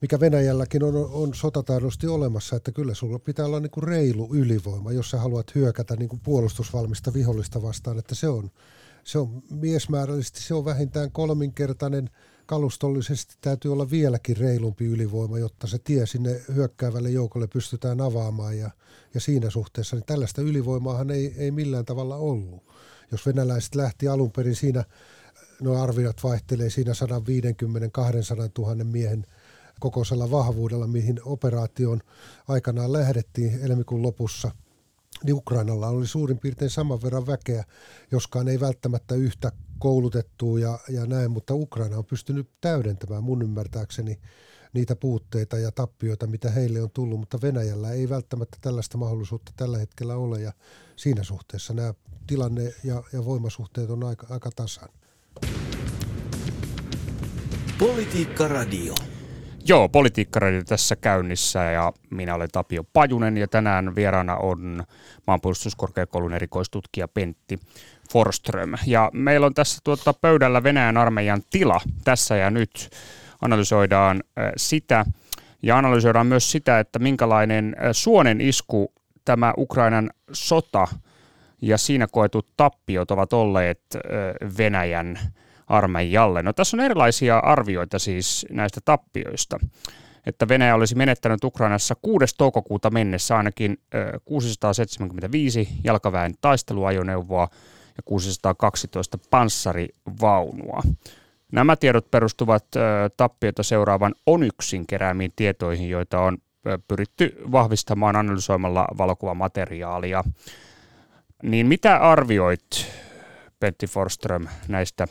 mikä 0.00 0.20
Venäjälläkin 0.20 0.84
on, 0.84 0.94
on 1.12 1.34
sotataidosti 1.34 2.06
olemassa, 2.06 2.56
että 2.56 2.72
kyllä 2.72 2.94
sulla 2.94 3.18
pitää 3.18 3.46
olla 3.46 3.60
niin 3.60 3.70
kuin 3.70 3.84
reilu 3.84 4.34
ylivoima, 4.34 4.92
jos 4.92 5.10
sä 5.10 5.18
haluat 5.18 5.54
hyökätä 5.54 5.96
niin 5.96 6.08
kuin 6.08 6.20
puolustusvalmista 6.24 7.14
vihollista 7.14 7.62
vastaan, 7.62 7.98
että 7.98 8.14
se 8.14 8.28
on, 8.28 8.50
se 9.08 9.18
on 9.18 9.42
miesmäärällisesti 9.50 10.40
se 10.40 10.54
on 10.54 10.64
vähintään 10.64 11.12
kolminkertainen, 11.12 12.10
kalustollisesti 12.46 13.34
täytyy 13.40 13.72
olla 13.72 13.90
vieläkin 13.90 14.36
reilumpi 14.36 14.84
ylivoima, 14.84 15.38
jotta 15.38 15.66
se 15.66 15.78
tie 15.78 16.06
sinne 16.06 16.40
hyökkäävälle 16.54 17.10
joukolle 17.10 17.46
pystytään 17.46 18.00
avaamaan. 18.00 18.58
Ja, 18.58 18.70
ja 19.14 19.20
siinä 19.20 19.50
suhteessa 19.50 19.96
niin 19.96 20.06
tällaista 20.06 20.42
ylivoimaahan 20.42 21.10
ei, 21.10 21.34
ei 21.36 21.50
millään 21.50 21.84
tavalla 21.84 22.16
ollut. 22.16 22.62
Jos 23.12 23.26
venäläiset 23.26 23.74
lähti 23.74 24.08
alun 24.08 24.32
perin 24.32 24.56
siinä, 24.56 24.84
nuo 25.60 25.82
arviot 25.82 26.24
vaihtelee 26.24 26.70
siinä 26.70 26.92
150-200 26.92 26.96
000 28.58 28.84
miehen 28.84 29.26
kokoisella 29.80 30.30
vahvuudella, 30.30 30.86
mihin 30.86 31.20
operaation 31.24 32.00
aikanaan 32.48 32.92
lähdettiin 32.92 33.60
helmikuun 33.60 34.02
lopussa– 34.02 34.50
niin 35.24 35.34
Ukrainalla 35.34 35.88
oli 35.88 36.06
suurin 36.06 36.38
piirtein 36.38 36.70
saman 36.70 37.02
verran 37.02 37.26
väkeä, 37.26 37.64
joskaan 38.10 38.48
ei 38.48 38.60
välttämättä 38.60 39.14
yhtä 39.14 39.52
koulutettua 39.78 40.58
ja, 40.58 40.78
ja 40.88 41.06
näin, 41.06 41.30
mutta 41.30 41.54
Ukraina 41.54 41.98
on 41.98 42.04
pystynyt 42.04 42.50
täydentämään 42.60 43.24
mun 43.24 43.42
ymmärtääkseni 43.42 44.20
niitä 44.72 44.96
puutteita 44.96 45.58
ja 45.58 45.72
tappioita, 45.72 46.26
mitä 46.26 46.50
heille 46.50 46.82
on 46.82 46.90
tullut, 46.90 47.18
mutta 47.18 47.38
Venäjällä 47.42 47.90
ei 47.90 48.08
välttämättä 48.08 48.58
tällaista 48.60 48.98
mahdollisuutta 48.98 49.52
tällä 49.56 49.78
hetkellä 49.78 50.16
ole 50.16 50.40
ja 50.40 50.52
siinä 50.96 51.22
suhteessa 51.22 51.74
nämä 51.74 51.94
tilanne 52.26 52.74
ja, 52.84 53.02
ja 53.12 53.24
voimasuhteet 53.24 53.90
on 53.90 54.04
aika, 54.04 54.26
aika 54.30 54.50
tasan. 54.56 54.88
Politiikka 57.78 58.48
Radio. 58.48 58.94
Joo, 59.68 59.88
politiikkaradio 59.88 60.64
tässä 60.64 60.96
käynnissä 60.96 61.62
ja 61.62 61.92
minä 62.10 62.34
olen 62.34 62.48
Tapio 62.52 62.84
Pajunen 62.92 63.36
ja 63.36 63.48
tänään 63.48 63.94
vieraana 63.94 64.36
on 64.36 64.84
maanpuolustuskorkeakoulun 65.26 66.34
erikoistutkija 66.34 67.08
Pentti 67.08 67.58
Forström. 68.12 68.72
Ja 68.86 69.10
meillä 69.12 69.46
on 69.46 69.54
tässä 69.54 69.80
tuota 69.84 70.14
pöydällä 70.14 70.62
Venäjän 70.62 70.96
armeijan 70.96 71.42
tila 71.50 71.80
tässä 72.04 72.36
ja 72.36 72.50
nyt. 72.50 72.90
Analysoidaan 73.40 74.22
sitä 74.56 75.04
ja 75.62 75.78
analysoidaan 75.78 76.26
myös 76.26 76.52
sitä, 76.52 76.78
että 76.78 76.98
minkälainen 76.98 77.76
suonen 77.92 78.40
isku 78.40 78.92
tämä 79.24 79.54
Ukrainan 79.58 80.10
sota 80.32 80.88
ja 81.62 81.78
siinä 81.78 82.06
koetut 82.12 82.46
tappiot 82.56 83.10
ovat 83.10 83.32
olleet 83.32 83.80
Venäjän 84.58 85.18
armeijalle. 85.68 86.42
No 86.42 86.52
tässä 86.52 86.76
on 86.76 86.80
erilaisia 86.80 87.38
arvioita 87.38 87.98
siis 87.98 88.46
näistä 88.50 88.80
tappioista, 88.84 89.58
että 90.26 90.48
Venäjä 90.48 90.74
olisi 90.74 90.94
menettänyt 90.94 91.44
Ukrainassa 91.44 91.94
6. 92.02 92.34
toukokuuta 92.38 92.90
mennessä 92.90 93.36
ainakin 93.36 93.78
675 94.24 95.68
jalkaväen 95.84 96.34
taisteluajoneuvoa 96.40 97.48
ja 97.96 98.02
612 98.04 99.18
panssarivaunua. 99.30 100.82
Nämä 101.52 101.76
tiedot 101.76 102.10
perustuvat 102.10 102.64
tappioita 103.16 103.62
seuraavan 103.62 104.14
Onyksin 104.26 104.86
keräämiin 104.86 105.32
tietoihin, 105.36 105.88
joita 105.88 106.20
on 106.20 106.38
pyritty 106.88 107.36
vahvistamaan 107.52 108.16
analysoimalla 108.16 108.88
valokuvamateriaalia. 108.98 110.24
Niin 111.42 111.66
mitä 111.66 111.96
arvioit, 111.96 112.86
Pentti 113.60 113.86
Forström, 113.86 114.46
näistä 114.68 115.06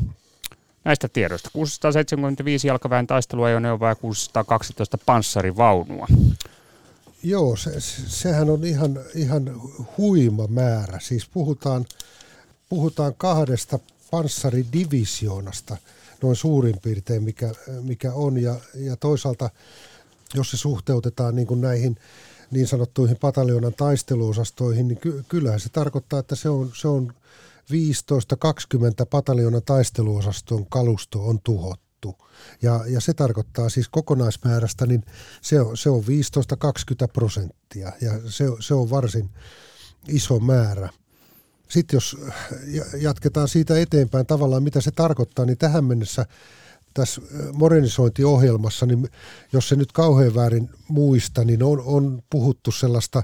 näistä 0.88 1.08
tiedoista. 1.08 1.50
675 1.54 2.68
jalkaväen 2.68 3.08
taisteluajoneuvoa 3.08 3.90
ja 3.90 3.96
612 3.96 4.98
panssarivaunua. 5.06 6.08
Joo, 7.24 7.56
se, 7.56 7.82
sehän 8.08 8.50
on 8.50 8.64
ihan, 8.64 9.00
ihan 9.16 9.62
huima 9.98 10.48
määrä. 10.48 11.00
Siis 11.00 11.28
puhutaan, 11.34 11.86
puhutaan 12.70 13.14
kahdesta 13.18 13.80
panssaridivisioonasta 14.12 15.78
noin 16.22 16.36
suurin 16.36 16.80
piirtein, 16.82 17.24
mikä, 17.24 17.52
mikä 17.82 18.14
on. 18.14 18.42
Ja, 18.42 18.56
ja 18.76 18.96
toisaalta, 18.96 19.50
jos 20.34 20.52
se 20.52 20.58
suhteutetaan 20.58 21.36
niin 21.36 21.48
kuin 21.48 21.62
näihin 21.62 21.98
niin 22.52 22.68
sanottuihin 22.68 23.18
pataljoonan 23.18 23.74
taisteluosastoihin, 23.74 24.88
niin 24.88 25.00
ky, 25.00 25.26
kyllähän 25.30 25.60
se 25.60 25.70
tarkoittaa, 25.70 26.20
että 26.20 26.36
se 26.36 26.50
on, 26.50 26.72
se 26.74 26.88
on 26.88 27.14
15-20 27.72 29.06
pataljoonan 29.10 29.62
taisteluosaston 29.66 30.66
kalusto 30.70 31.28
on 31.28 31.40
tuhottu. 31.44 31.88
Ja, 32.62 32.84
ja 32.88 33.02
se 33.02 33.14
tarkoittaa 33.14 33.70
siis 33.70 33.90
kokonaismäärästä, 33.90 34.86
niin 34.86 35.04
se 35.42 35.62
on, 35.62 35.78
se 35.78 35.90
on 35.90 36.04
15-20 36.04 36.06
prosenttia 37.14 37.92
ja 38.02 38.12
se, 38.26 38.46
se 38.60 38.74
on 38.74 38.90
varsin 38.90 39.30
iso 40.08 40.40
määrä. 40.40 40.90
Sitten 41.70 41.98
jos 41.98 42.18
jatketaan 42.98 43.48
siitä 43.48 43.80
eteenpäin 43.80 44.26
tavallaan, 44.26 44.64
mitä 44.64 44.82
se 44.82 44.92
tarkoittaa, 44.92 45.46
niin 45.46 45.58
tähän 45.58 45.86
mennessä 45.86 46.26
tässä 46.94 47.22
modernisointiohjelmassa, 47.54 48.86
niin 48.86 49.10
jos 49.54 49.70
se 49.70 49.76
nyt 49.76 49.92
kauhean 49.92 50.36
väärin 50.36 50.70
muista, 50.88 51.44
niin 51.44 51.64
on, 51.64 51.82
on 51.86 52.24
puhuttu 52.30 52.72
sellaista 52.72 53.24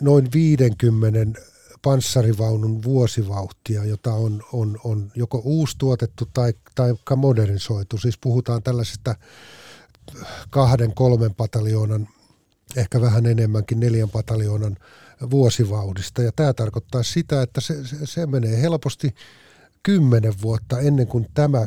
noin 0.00 0.32
50 0.32 1.40
panssarivaunun 1.86 2.82
vuosivauhtia, 2.82 3.84
jota 3.84 4.12
on, 4.12 4.42
on, 4.52 4.78
on 4.84 5.12
joko 5.14 5.42
uusi 5.44 5.78
tuotettu 5.78 6.28
tai, 6.34 6.54
tai 6.74 6.94
modernisoitu. 7.16 7.98
Siis 7.98 8.18
puhutaan 8.18 8.62
tällaisesta 8.62 9.14
kahden, 10.50 10.94
kolmen 10.94 11.34
pataljoonan, 11.34 12.08
ehkä 12.76 13.00
vähän 13.00 13.26
enemmänkin 13.26 13.80
neljän 13.80 14.10
pataljoonan 14.10 14.76
vuosivauhdista. 15.30 16.22
Ja 16.22 16.32
tämä 16.32 16.52
tarkoittaa 16.52 17.02
sitä, 17.02 17.42
että 17.42 17.60
se, 17.60 17.86
se, 17.86 17.96
se 18.04 18.26
menee 18.26 18.62
helposti 18.62 19.14
kymmenen 19.82 20.34
vuotta 20.42 20.80
ennen 20.80 21.06
kuin 21.06 21.26
tämä 21.34 21.66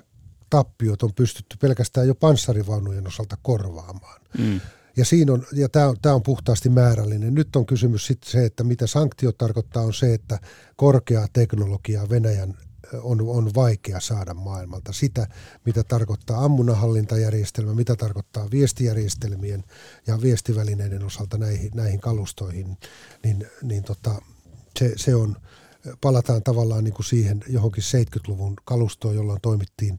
tappiot 0.50 1.04
on 1.04 1.14
pystytty 1.14 1.58
pelkästään 1.58 2.08
jo 2.08 2.16
panssarivaunujen 2.16 3.08
osalta 3.08 3.38
korvaamaan. 3.42 4.22
Mm. 4.38 4.62
Ja, 5.00 5.06
siinä 5.06 5.34
on, 5.34 5.46
ja 5.54 5.70
tämä, 5.70 5.88
on, 5.88 5.96
tämä 6.02 6.16
on 6.16 6.24
puhtaasti 6.24 6.70
määrällinen. 6.70 7.34
Nyt 7.34 7.56
on 7.56 7.66
kysymys 7.66 8.08
sitten 8.08 8.32
se, 8.32 8.46
että 8.46 8.64
mitä 8.64 8.88
sanktiot 8.88 9.38
tarkoittaa, 9.38 9.84
on 9.84 9.94
se, 9.94 10.14
että 10.14 10.40
korkeaa 10.76 11.28
teknologiaa 11.34 12.10
Venäjän 12.10 12.58
on, 13.02 13.22
on 13.22 13.52
vaikea 13.56 14.00
saada 14.00 14.34
maailmalta. 14.34 14.94
Sitä, 14.94 15.28
mitä 15.66 15.84
tarkoittaa 15.84 16.46
ammunahallintajärjestelmä, 16.46 17.74
mitä 17.74 17.96
tarkoittaa 17.96 18.52
viestijärjestelmien 18.52 19.64
ja 20.08 20.22
viestivälineiden 20.22 21.04
osalta 21.04 21.38
näihin, 21.38 21.72
näihin 21.76 22.00
kalustoihin, 22.00 22.78
niin, 23.24 23.48
niin 23.62 23.84
tota, 23.84 24.22
se, 24.80 24.94
se 24.96 25.16
on, 25.16 25.36
palataan 26.02 26.44
tavallaan 26.44 26.84
niin 26.84 26.94
kuin 26.94 27.06
siihen 27.06 27.44
johonkin 27.48 27.84
70-luvun 27.84 28.54
kalustoon, 28.66 29.16
jolloin 29.16 29.42
toimittiin 29.42 29.98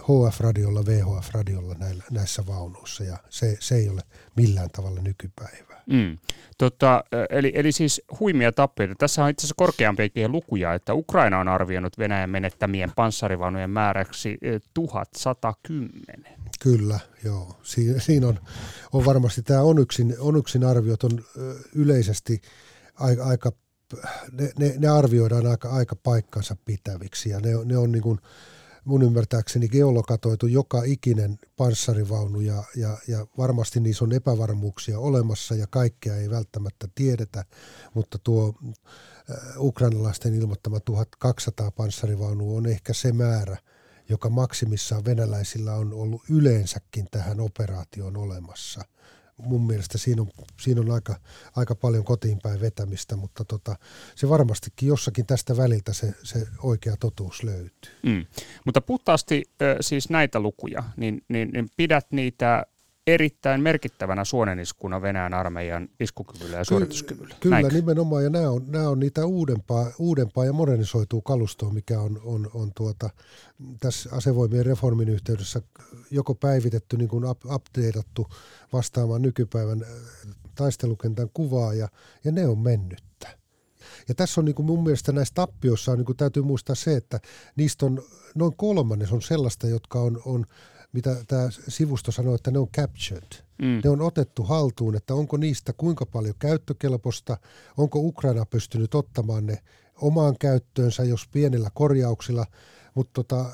HF-radiolla, 0.00 0.86
VHF-radiolla 0.86 1.74
näillä, 1.74 2.04
näissä 2.10 2.46
vaunuissa 2.46 3.04
ja 3.04 3.16
se, 3.28 3.56
se 3.60 3.74
ei 3.74 3.88
ole 3.88 4.00
millään 4.36 4.70
tavalla 4.70 5.00
nykypäivää. 5.00 5.82
Mm. 5.86 6.18
Tota, 6.58 7.04
eli, 7.30 7.52
eli 7.54 7.72
siis 7.72 8.02
huimia 8.20 8.52
tappioita. 8.52 8.94
Tässä 8.98 9.24
on 9.24 9.30
itse 9.30 9.40
asiassa 9.40 9.54
korkeampiakin 9.56 10.32
lukuja, 10.32 10.74
että 10.74 10.94
Ukraina 10.94 11.40
on 11.40 11.48
arvioinut 11.48 11.98
Venäjän 11.98 12.30
menettämien 12.30 12.92
panssarivaunujen 12.96 13.70
määräksi 13.70 14.38
1110. 14.74 16.32
Kyllä, 16.62 17.00
joo. 17.24 17.56
Si- 17.62 18.00
siinä 18.00 18.26
on, 18.26 18.38
on 18.92 19.04
varmasti 19.04 19.42
tämä 19.42 19.60
Onyksin, 19.60 20.16
Onyksin 20.18 20.64
arviot 20.64 21.04
on 21.04 21.24
yleisesti 21.74 22.40
aika, 22.94 23.24
aika 23.24 23.52
ne, 24.32 24.50
ne, 24.58 24.74
ne 24.78 24.88
arvioidaan 24.88 25.46
aika, 25.46 25.68
aika 25.68 25.96
paikkansa 25.96 26.56
pitäviksi 26.64 27.30
ja 27.30 27.40
ne, 27.40 27.50
ne 27.64 27.76
on 27.76 27.92
niin 27.92 28.02
kuin, 28.02 28.18
mun 28.84 29.02
ymmärtääkseni 29.02 29.68
geolokatoitu 29.68 30.46
joka 30.46 30.82
ikinen 30.84 31.38
panssarivaunu 31.56 32.40
ja, 32.40 32.64
ja, 32.76 32.98
ja 33.08 33.26
varmasti 33.38 33.80
niissä 33.80 34.04
on 34.04 34.12
epävarmuuksia 34.12 34.98
olemassa 34.98 35.54
ja 35.54 35.66
kaikkea 35.66 36.16
ei 36.16 36.30
välttämättä 36.30 36.88
tiedetä, 36.94 37.44
mutta 37.94 38.18
tuo 38.18 38.54
äh, 38.68 39.36
ukrainalaisten 39.56 40.34
ilmoittama 40.34 40.80
1200 40.80 41.70
panssarivaunua 41.70 42.56
on 42.58 42.66
ehkä 42.66 42.92
se 42.92 43.12
määrä, 43.12 43.56
joka 44.08 44.30
maksimissaan 44.30 45.04
venäläisillä 45.04 45.74
on 45.74 45.92
ollut 45.92 46.22
yleensäkin 46.30 47.06
tähän 47.10 47.40
operaatioon 47.40 48.16
olemassa– 48.16 48.84
mun 49.38 49.66
mielestä 49.66 49.98
siinä 49.98 50.22
on, 50.22 50.28
siinä 50.60 50.80
on 50.80 50.90
aika, 50.90 51.16
aika 51.56 51.74
paljon 51.74 52.04
kotiin 52.04 52.38
päin 52.42 52.60
vetämistä, 52.60 53.16
mutta 53.16 53.44
tota, 53.44 53.76
se 54.14 54.28
varmastikin 54.28 54.88
jossakin 54.88 55.26
tästä 55.26 55.56
väliltä 55.56 55.92
se, 55.92 56.14
se 56.22 56.46
oikea 56.62 56.96
totuus 56.96 57.42
löytyy. 57.42 57.92
Mm. 58.02 58.26
Mutta 58.64 58.80
puhtaasti 58.80 59.44
siis 59.80 60.10
näitä 60.10 60.40
lukuja, 60.40 60.84
niin, 60.96 61.24
niin, 61.28 61.50
niin 61.52 61.68
pidät 61.76 62.06
niitä 62.10 62.66
erittäin 63.06 63.60
merkittävänä 63.60 64.24
suoneniskuna 64.24 65.02
Venäjän 65.02 65.34
armeijan 65.34 65.88
iskukyvyllä 66.00 66.56
ja 66.56 66.64
suorituskyvyllä. 66.64 67.34
Kyllä, 67.40 67.54
Näinkö? 67.54 67.74
nimenomaan, 67.74 68.24
ja 68.24 68.30
nämä 68.30 68.50
on, 68.50 68.64
nämä 68.68 68.88
on 68.88 69.00
niitä 69.00 69.26
uudempaa, 69.26 69.92
uudempaa 69.98 70.44
ja 70.44 70.52
modernisoitua 70.52 71.20
kalustoa, 71.24 71.70
mikä 71.70 72.00
on, 72.00 72.20
on, 72.24 72.50
on 72.54 72.72
tuota, 72.76 73.10
tässä 73.80 74.10
asevoimien 74.12 74.66
reformin 74.66 75.08
yhteydessä 75.08 75.62
joko 76.10 76.34
päivitetty, 76.34 76.96
niin 76.96 77.08
kuin 77.08 77.24
updateattu 77.54 78.26
vastaamaan 78.72 79.22
nykypäivän 79.22 79.82
äh, 79.82 79.88
taistelukentän 80.54 81.28
kuvaa, 81.34 81.74
ja, 81.74 81.88
ja 82.24 82.32
ne 82.32 82.46
on 82.46 82.58
mennyttä. 82.58 83.38
Ja 84.08 84.14
tässä 84.14 84.40
on 84.40 84.44
niin 84.44 84.54
kuin 84.54 84.66
mun 84.66 84.84
mielestä 84.84 85.12
näissä 85.12 85.34
tappioissa 85.34 85.92
on, 85.92 85.98
niin 85.98 86.06
kuin 86.06 86.16
täytyy 86.16 86.42
muistaa 86.42 86.74
se, 86.74 86.96
että 86.96 87.20
niistä 87.56 87.86
on 87.86 88.02
noin 88.34 88.56
kolmannes 88.56 89.12
on 89.12 89.22
sellaista, 89.22 89.66
jotka 89.66 90.00
on, 90.00 90.22
on 90.24 90.46
mitä 90.92 91.16
tämä 91.28 91.48
sivusto 91.68 92.12
sanoo, 92.12 92.34
että 92.34 92.50
ne 92.50 92.58
on 92.58 92.68
captured. 92.68 93.44
Mm. 93.62 93.80
Ne 93.84 93.90
on 93.90 94.00
otettu 94.00 94.42
haltuun, 94.42 94.96
että 94.96 95.14
onko 95.14 95.36
niistä 95.36 95.72
kuinka 95.72 96.06
paljon 96.06 96.34
käyttökelpoista, 96.38 97.36
onko 97.76 97.98
Ukraina 97.98 98.46
pystynyt 98.46 98.94
ottamaan 98.94 99.46
ne 99.46 99.58
omaan 100.00 100.36
käyttöönsä, 100.40 101.04
jos 101.04 101.28
pienellä 101.32 101.70
korjauksilla, 101.74 102.46
mutta 102.94 103.12
tota, 103.12 103.44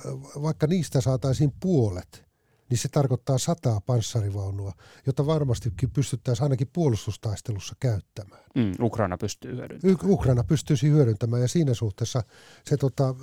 vaikka 0.43 0.67
niistä 0.67 1.01
saataisiin 1.01 1.53
puolet, 1.61 2.28
niin 2.71 2.79
se 2.79 2.89
tarkoittaa 2.89 3.39
sataa 3.39 3.81
panssarivaunua, 3.81 4.73
jota 5.07 5.27
varmastikin 5.27 5.91
pystyttäisiin 5.91 6.45
ainakin 6.45 6.71
puolustustaistelussa 6.73 7.75
käyttämään. 7.81 8.43
Mm, 8.55 8.73
Ukraina 8.81 9.19
pystyy 9.19 9.57
hyödyntämään. 9.57 9.99
Y- 10.05 10.13
Ukraina 10.13 10.45
pystyisi 10.45 10.89
hyödyntämään 10.89 11.43
ja 11.43 11.49
siinä 11.49 11.75
suhteessa 11.75 12.23
se 12.65 12.77
tota, 12.77 13.15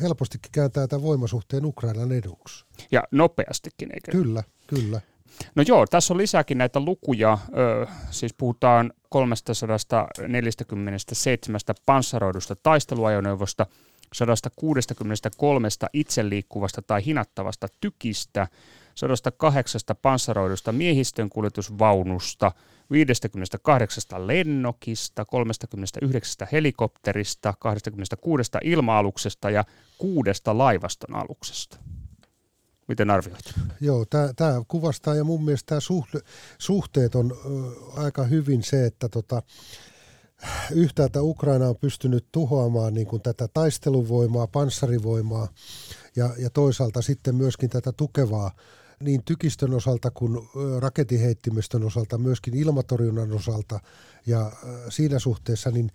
helpostikin 0.00 0.52
kääntää 0.52 0.86
tämän 0.86 1.02
voimasuhteen 1.02 1.64
Ukrainan 1.64 2.12
eduksi. 2.12 2.64
Ja 2.90 3.02
nopeastikin, 3.10 3.92
eikö? 3.94 4.12
Kyllä, 4.12 4.42
kyllä. 4.66 5.00
No 5.54 5.62
joo, 5.66 5.86
tässä 5.86 6.14
on 6.14 6.18
lisääkin 6.18 6.58
näitä 6.58 6.80
lukuja. 6.80 7.38
Ö, 7.56 7.86
siis 8.10 8.34
puhutaan 8.34 8.92
347 9.08 11.60
panssaroidusta 11.86 12.56
taisteluajoneuvosta, 12.56 13.66
163 14.12 15.68
itse 15.92 16.28
liikkuvasta 16.28 16.82
tai 16.82 17.04
hinattavasta 17.04 17.66
tykistä, 17.80 18.48
108 18.94 19.80
panssaroidusta 20.02 20.72
miehistön 20.72 21.28
kuljetusvaunusta, 21.28 22.52
58 22.90 24.26
lennokista, 24.26 25.24
39 25.24 26.48
helikopterista, 26.52 27.54
26 27.58 28.50
ilma-aluksesta 28.64 29.50
ja 29.50 29.64
kuudesta 29.98 30.58
laivaston 30.58 31.16
aluksesta. 31.16 31.78
Miten 32.88 33.10
arvioit? 33.10 33.54
Joo, 33.80 34.04
tämä 34.36 34.62
kuvastaa 34.68 35.14
ja 35.14 35.24
mun 35.24 35.44
mielestä 35.44 35.66
tämä 35.66 35.80
suhte, 35.80 36.20
suhteet 36.58 37.14
on 37.14 37.32
ö, 37.32 38.00
aika 38.00 38.24
hyvin 38.24 38.62
se, 38.62 38.86
että 38.86 39.08
tota, 39.08 39.42
yhtäältä 40.70 41.22
Ukraina 41.22 41.68
on 41.68 41.76
pystynyt 41.76 42.26
tuhoamaan 42.32 42.94
niin 42.94 43.06
kuin 43.06 43.22
tätä 43.22 43.48
taisteluvoimaa, 43.54 44.46
panssarivoimaa 44.46 45.48
ja, 46.16 46.30
ja 46.38 46.50
toisaalta 46.50 47.02
sitten 47.02 47.34
myöskin 47.34 47.70
tätä 47.70 47.92
tukevaa 47.92 48.50
niin 49.02 49.24
tykistön 49.24 49.74
osalta 49.74 50.10
kuin 50.10 50.48
raketiheittimistön 50.78 51.84
osalta, 51.84 52.18
myöskin 52.18 52.54
ilmatorjunnan 52.54 53.32
osalta. 53.32 53.80
Ja 54.26 54.52
siinä 54.88 55.18
suhteessa 55.18 55.70
niin 55.70 55.90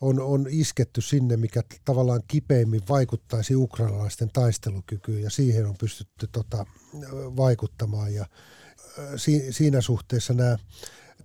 on, 0.00 0.20
on 0.20 0.46
isketty 0.50 1.00
sinne, 1.00 1.36
mikä 1.36 1.62
tavallaan 1.84 2.22
kipeimmin 2.28 2.82
vaikuttaisi 2.88 3.56
ukrainalaisten 3.56 4.30
taistelukykyyn. 4.32 5.22
Ja 5.22 5.30
siihen 5.30 5.66
on 5.66 5.74
pystytty 5.80 6.28
tota, 6.32 6.66
vaikuttamaan. 7.36 8.14
Ja 8.14 8.26
si, 9.16 9.52
siinä 9.52 9.80
suhteessa 9.80 10.34
nämä 10.34 10.58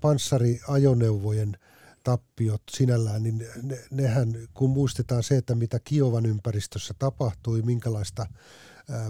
panssariajoneuvojen 0.02 1.58
tappiot 2.04 2.62
sinällään, 2.72 3.24
niin 3.24 3.48
ne, 3.64 3.80
nehän, 3.92 4.34
kun 4.54 4.70
muistetaan 4.70 5.24
se, 5.24 5.38
että 5.38 5.56
mitä 5.56 5.80
Kiovan 5.84 6.26
ympäristössä 6.26 6.94
tapahtui, 7.00 7.62
minkälaista 7.62 8.26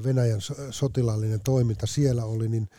Venäjän 0.04 0.40
sotilaallinen 0.72 1.42
toiminta 1.44 1.88
siellä 1.88 2.26
oli, 2.26 2.50
niin 2.50 2.70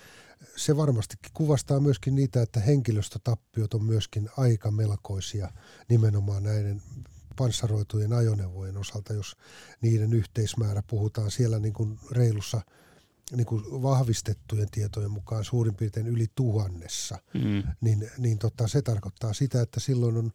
se 0.56 0.76
varmastikin 0.76 1.30
kuvastaa 1.34 1.80
myöskin 1.80 2.14
niitä, 2.14 2.42
että 2.42 2.60
henkilöstötappiot 2.60 3.74
on 3.74 3.84
myöskin 3.84 4.28
aika 4.36 4.70
melkoisia 4.70 5.50
nimenomaan 5.88 6.42
näiden 6.42 6.82
panssaroitujen 7.36 8.12
ajoneuvojen 8.12 8.76
osalta, 8.76 9.12
jos 9.12 9.36
niiden 9.80 10.12
yhteismäärä 10.12 10.82
puhutaan 10.86 11.30
siellä 11.30 11.58
niin 11.58 11.72
kuin 11.72 11.98
reilussa 12.10 12.60
niin 13.36 13.46
kuin 13.46 13.82
vahvistettujen 13.82 14.70
tietojen 14.70 15.10
mukaan 15.10 15.44
suurin 15.44 15.74
piirtein 15.74 16.06
yli 16.06 16.26
tuhannessa, 16.34 17.18
mm. 17.34 17.62
niin, 17.80 18.10
niin 18.18 18.38
tota, 18.38 18.68
se 18.68 18.82
tarkoittaa 18.82 19.32
sitä, 19.32 19.62
että 19.62 19.80
silloin 19.80 20.16
on, 20.16 20.32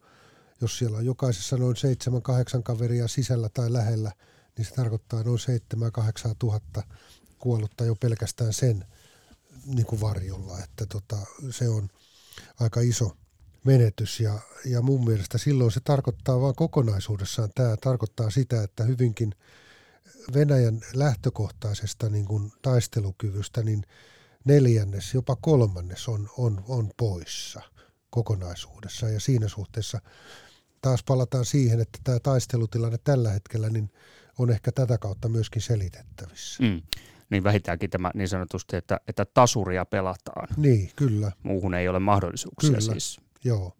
jos 0.60 0.78
siellä 0.78 0.98
on 0.98 1.06
jokaisessa 1.06 1.56
noin 1.56 1.76
seitsemän, 1.76 2.22
kahdeksan 2.22 2.62
kaveria 2.62 3.08
sisällä 3.08 3.48
tai 3.48 3.72
lähellä, 3.72 4.12
niin 4.60 4.68
se 4.68 4.74
tarkoittaa 4.74 5.22
noin 5.22 5.38
7-8 6.28 6.34
tuhatta 6.38 6.82
kuollutta 7.38 7.84
jo 7.84 7.94
pelkästään 7.94 8.52
sen 8.52 8.84
niin 9.66 9.86
kuin 9.86 10.00
varjolla, 10.00 10.58
että 10.58 10.86
tota, 10.86 11.16
se 11.50 11.68
on 11.68 11.88
aika 12.60 12.80
iso 12.80 13.16
menetys. 13.64 14.20
Ja, 14.20 14.38
ja 14.64 14.82
mun 14.82 15.04
mielestä 15.04 15.38
silloin 15.38 15.72
se 15.72 15.80
tarkoittaa 15.80 16.40
vain 16.40 16.54
kokonaisuudessaan, 16.54 17.50
tämä 17.54 17.76
tarkoittaa 17.76 18.30
sitä, 18.30 18.62
että 18.62 18.84
hyvinkin 18.84 19.34
Venäjän 20.34 20.80
lähtökohtaisesta 20.94 22.08
niin 22.08 22.24
kuin 22.24 22.52
taistelukyvystä 22.62 23.62
niin 23.62 23.82
neljännes, 24.44 25.14
jopa 25.14 25.36
kolmannes 25.36 26.08
on, 26.08 26.30
on, 26.38 26.64
on 26.68 26.90
poissa 26.96 27.62
kokonaisuudessa. 28.10 29.08
Ja 29.08 29.20
siinä 29.20 29.48
suhteessa 29.48 30.00
taas 30.82 31.02
palataan 31.02 31.44
siihen, 31.44 31.80
että 31.80 31.98
tämä 32.04 32.20
taistelutilanne 32.20 32.98
tällä 33.04 33.30
hetkellä 33.30 33.70
niin 33.70 33.90
on 34.42 34.50
ehkä 34.50 34.72
tätä 34.72 34.98
kautta 34.98 35.28
myöskin 35.28 35.62
selitettävissä. 35.62 36.62
Mm. 36.62 36.82
Niin 37.30 37.44
vähintäänkin 37.44 37.90
tämä 37.90 38.10
niin 38.14 38.28
sanotusti, 38.28 38.76
että, 38.76 39.00
että 39.08 39.24
tasuria 39.24 39.84
pelataan. 39.84 40.48
Niin, 40.56 40.90
kyllä. 40.96 41.32
Muuhun 41.42 41.74
ei 41.74 41.88
ole 41.88 41.98
mahdollisuuksia 41.98 42.70
Kyllä. 42.70 42.92
siis. 42.92 43.20
Joo. 43.44 43.72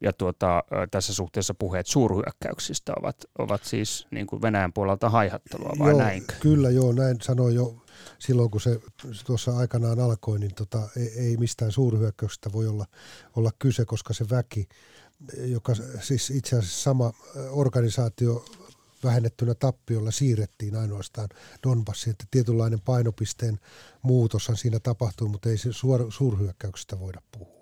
Ja 0.00 0.12
tuota, 0.12 0.64
tässä 0.90 1.14
suhteessa 1.14 1.54
puheet 1.54 1.86
suurhyökkäyksistä 1.86 2.92
ovat, 3.00 3.16
ovat 3.38 3.64
siis 3.64 4.06
niin 4.10 4.26
kuin 4.26 4.42
Venäjän 4.42 4.72
puolelta 4.72 5.10
haihattelua 5.10 5.72
vai 5.78 5.90
joo, 5.90 5.98
näinkö? 5.98 6.34
Kyllä 6.40 6.70
joo, 6.70 6.92
näin 6.92 7.16
sanoi 7.22 7.54
jo 7.54 7.76
silloin, 8.18 8.50
kun 8.50 8.60
se 8.60 8.80
tuossa 9.26 9.56
aikanaan 9.56 10.00
alkoi, 10.00 10.38
niin 10.38 10.54
tota, 10.54 10.88
ei, 10.96 11.12
ei 11.18 11.36
mistään 11.36 11.72
suurhyökkäyksestä 11.72 12.52
voi 12.52 12.66
olla, 12.66 12.86
olla 13.36 13.50
kyse, 13.58 13.84
koska 13.84 14.14
se 14.14 14.24
väki, 14.30 14.68
joka 15.36 15.72
siis 16.00 16.30
itse 16.30 16.58
asiassa 16.58 16.82
sama 16.82 17.12
organisaatio 17.50 18.44
vähennettynä 19.04 19.54
tappiolla 19.54 20.10
siirrettiin 20.10 20.76
ainoastaan 20.76 21.28
Donbassiin, 21.66 22.10
että 22.10 22.24
tietynlainen 22.30 22.80
painopisteen 22.80 23.58
muutoshan 24.02 24.56
siinä 24.56 24.80
tapahtui, 24.80 25.28
mutta 25.28 25.48
ei 25.48 25.58
se 25.58 25.72
suor, 25.72 26.12
suurhyökkäyksestä 26.12 27.00
voida 27.00 27.20
puhua. 27.38 27.56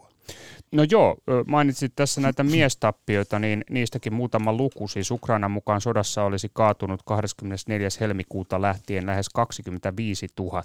No 0.72 0.82
joo, 0.90 1.16
mainitsit 1.46 1.92
tässä 1.96 2.20
näitä 2.20 2.44
miestappioita, 2.44 3.38
niin 3.38 3.64
niistäkin 3.70 4.14
muutama 4.14 4.52
luku. 4.52 4.88
Siis 4.88 5.10
Ukrainan 5.10 5.50
mukaan 5.50 5.80
sodassa 5.80 6.22
olisi 6.22 6.50
kaatunut 6.52 7.00
24. 7.04 7.88
helmikuuta 8.00 8.62
lähtien 8.62 9.06
lähes 9.06 9.28
25 9.28 10.26
000 10.38 10.62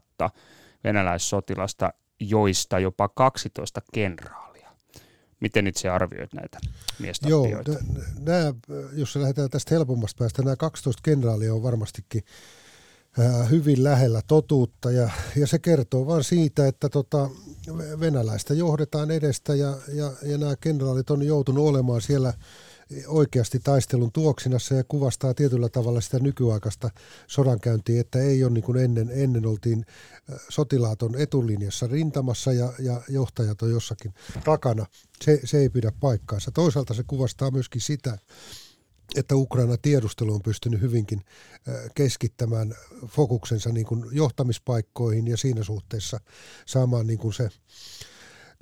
venäläissotilasta, 0.84 1.94
joista 2.20 2.80
jopa 2.80 3.10
12 3.10 3.82
kenraalia. 3.94 4.49
Miten 5.40 5.68
itse 5.68 5.90
arvioit 5.90 6.34
näitä 6.34 6.58
Joo, 6.64 7.00
miestappioita? 7.00 7.72
nämä, 8.20 8.54
jos 8.94 9.16
lähdetään 9.16 9.50
tästä 9.50 9.76
helpommasta 9.76 10.20
päästä, 10.20 10.42
nämä 10.42 10.56
12 10.56 11.02
kenraalia 11.04 11.54
on 11.54 11.64
varmastikin 11.64 12.24
hyvin 13.50 13.84
lähellä 13.84 14.22
totuutta 14.28 14.92
ja, 14.92 15.10
ja 15.36 15.48
se 15.48 15.60
kertoo 15.60 16.08
vain 16.08 16.24
siitä, 16.24 16.68
että 16.68 16.90
tota, 16.90 17.30
venäläistä 18.00 18.54
johdetaan 18.54 19.12
edestä 19.12 19.56
ja, 19.56 19.78
ja, 19.94 20.12
ja 20.24 20.38
nämä 20.38 20.56
kenraalit 20.56 21.10
on 21.10 21.24
joutunut 21.24 21.68
olemaan 21.68 22.02
siellä 22.02 22.34
oikeasti 23.08 23.60
taistelun 23.60 24.12
tuoksinassa 24.12 24.76
ja 24.76 24.84
kuvastaa 24.84 25.34
tietyllä 25.34 25.70
tavalla 25.70 26.02
sitä 26.02 26.20
nykyaikaista 26.20 26.90
sodankäyntiä, 27.28 28.02
että 28.02 28.20
ei 28.20 28.44
ole 28.44 28.52
niin 28.52 28.64
kuin 28.64 28.78
ennen, 28.78 29.10
ennen 29.14 29.46
oltiin 29.46 29.86
äh, 30.34 30.40
sotilaat 30.50 31.02
on 31.02 31.16
etulinjassa 31.16 31.88
rintamassa 31.88 32.54
ja, 32.54 32.74
ja 32.80 33.02
johtajat 33.10 33.62
on 33.62 33.72
jossakin 33.72 34.14
takana. 34.44 34.86
Se, 35.22 35.40
se 35.44 35.58
ei 35.58 35.70
pidä 35.70 35.92
paikkaansa. 36.00 36.52
Toisaalta 36.52 36.94
se 36.94 37.04
kuvastaa 37.04 37.52
myöskin 37.52 37.82
sitä, 37.82 38.18
että 39.16 39.36
Ukraina 39.36 39.78
tiedustelu 39.78 40.34
on 40.34 40.42
pystynyt 40.42 40.82
hyvinkin 40.82 41.22
äh, 41.70 41.76
keskittämään 41.96 42.76
fokuksensa 43.06 43.70
niin 43.70 43.86
kuin 43.86 44.06
johtamispaikkoihin 44.12 45.28
ja 45.28 45.38
siinä 45.38 45.64
suhteessa 45.64 46.20
saamaan 46.66 47.08
niin 47.08 47.20
kuin 47.20 47.34
se 47.34 47.50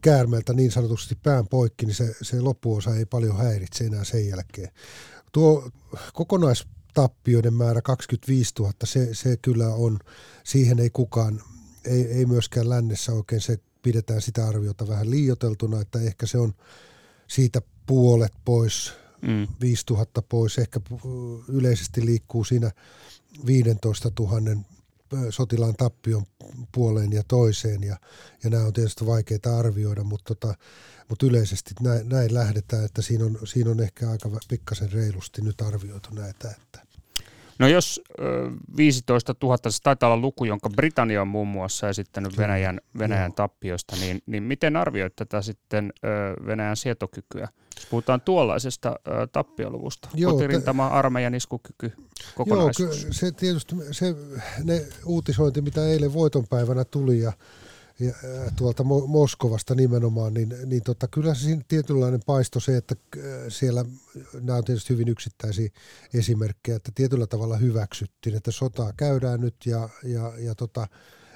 käärmeeltä 0.01 0.53
niin 0.53 0.71
sanotusti 0.71 1.15
pään 1.23 1.47
poikki, 1.47 1.85
niin 1.85 1.95
se, 1.95 2.15
se 2.21 2.41
loppuosa 2.41 2.95
ei 2.95 3.05
paljon 3.05 3.37
häiritse 3.37 3.85
enää 3.85 4.03
sen 4.03 4.27
jälkeen. 4.27 4.71
Tuo 5.31 5.69
kokonaistappioiden 6.13 7.53
määrä 7.53 7.81
25 7.81 8.53
000, 8.59 8.73
se, 8.83 9.13
se 9.13 9.37
kyllä 9.37 9.67
on, 9.67 9.99
siihen 10.43 10.79
ei 10.79 10.89
kukaan, 10.89 11.41
ei, 11.85 12.01
ei 12.11 12.25
myöskään 12.25 12.69
lännessä 12.69 13.13
oikein 13.13 13.41
se 13.41 13.59
pidetään 13.81 14.21
sitä 14.21 14.47
arviota 14.47 14.87
vähän 14.87 15.11
liioteltuna, 15.11 15.81
että 15.81 15.99
ehkä 15.99 16.25
se 16.25 16.37
on 16.37 16.53
siitä 17.27 17.61
puolet 17.85 18.33
pois, 18.45 18.93
Mm. 19.21 19.47
5000 19.61 20.21
pois, 20.21 20.57
ehkä 20.57 20.79
yleisesti 21.47 22.05
liikkuu 22.05 22.43
siinä 22.43 22.71
15 23.45 24.11
000 24.19 24.61
sotilaan 25.29 25.75
tappion 25.75 26.23
puoleen 26.71 27.11
ja 27.11 27.23
toiseen, 27.27 27.83
ja, 27.83 27.97
ja 28.43 28.49
nämä 28.49 28.65
on 28.65 28.73
tietysti 28.73 29.05
vaikeita 29.05 29.57
arvioida, 29.57 30.03
mutta, 30.03 30.35
tota, 30.35 30.55
mutta 31.09 31.25
yleisesti 31.25 31.71
näin, 31.81 32.09
näin 32.09 32.33
lähdetään, 32.33 32.85
että 32.85 33.01
siinä 33.01 33.25
on, 33.25 33.39
siinä 33.43 33.71
on 33.71 33.79
ehkä 33.79 34.09
aika 34.09 34.29
pikkasen 34.49 34.91
reilusti 34.91 35.41
nyt 35.41 35.61
arvioitu 35.61 36.09
näitä, 36.13 36.51
että 36.51 36.86
No 37.59 37.67
jos 37.67 38.01
ö, 38.19 38.51
15 38.77 39.35
000, 39.43 39.57
se 39.69 39.81
taitaa 39.83 40.13
olla 40.13 40.21
luku, 40.21 40.45
jonka 40.45 40.69
Britannia 40.69 41.21
on 41.21 41.27
muun 41.27 41.47
muassa 41.47 41.89
esittänyt 41.89 42.37
Venäjän, 42.37 42.81
Venäjän 42.99 43.29
joo. 43.29 43.35
tappiosta, 43.35 43.95
niin, 43.95 44.21
niin 44.25 44.43
miten 44.43 44.75
arvioit 44.75 45.15
tätä 45.15 45.41
sitten 45.41 45.93
Venäjän 46.45 46.77
sietokykyä? 46.77 47.47
Puhutaan 47.89 48.21
tuollaisesta 48.21 48.95
tappioluvusta, 49.31 50.09
Joo, 50.13 50.31
kotirintama, 50.31 50.87
armeijan 50.87 51.35
iskukyky, 51.35 51.87
Joo, 51.97 52.05
kokonaisuus. 52.35 52.99
kyllä 52.99 53.13
se 53.13 53.31
tietysti 53.31 53.75
se, 53.91 54.15
ne 54.63 54.85
uutisointi, 55.05 55.61
mitä 55.61 55.87
eilen 55.87 56.13
voitonpäivänä 56.13 56.85
tuli 56.85 57.19
ja, 57.19 57.33
ja 57.99 58.13
tuolta 58.55 58.83
Mo- 58.83 59.07
Moskovasta 59.07 59.75
nimenomaan, 59.75 60.33
niin, 60.33 60.55
niin 60.65 60.83
tota, 60.83 61.07
kyllä 61.07 61.33
se 61.33 61.59
tietynlainen 61.67 62.19
paisto 62.25 62.59
se, 62.59 62.77
että 62.77 62.95
siellä, 63.49 63.85
nämä 64.33 64.57
on 64.57 64.63
tietysti 64.63 64.93
hyvin 64.93 65.07
yksittäisiä 65.07 65.69
esimerkkejä, 66.13 66.75
että 66.75 66.91
tietyllä 66.95 67.27
tavalla 67.27 67.57
hyväksyttiin, 67.57 68.35
että 68.35 68.51
sotaa 68.51 68.93
käydään 68.97 69.41
nyt 69.41 69.55
ja, 69.65 69.89
ja, 70.03 70.33
ja 70.37 70.55
tota, 70.55 70.87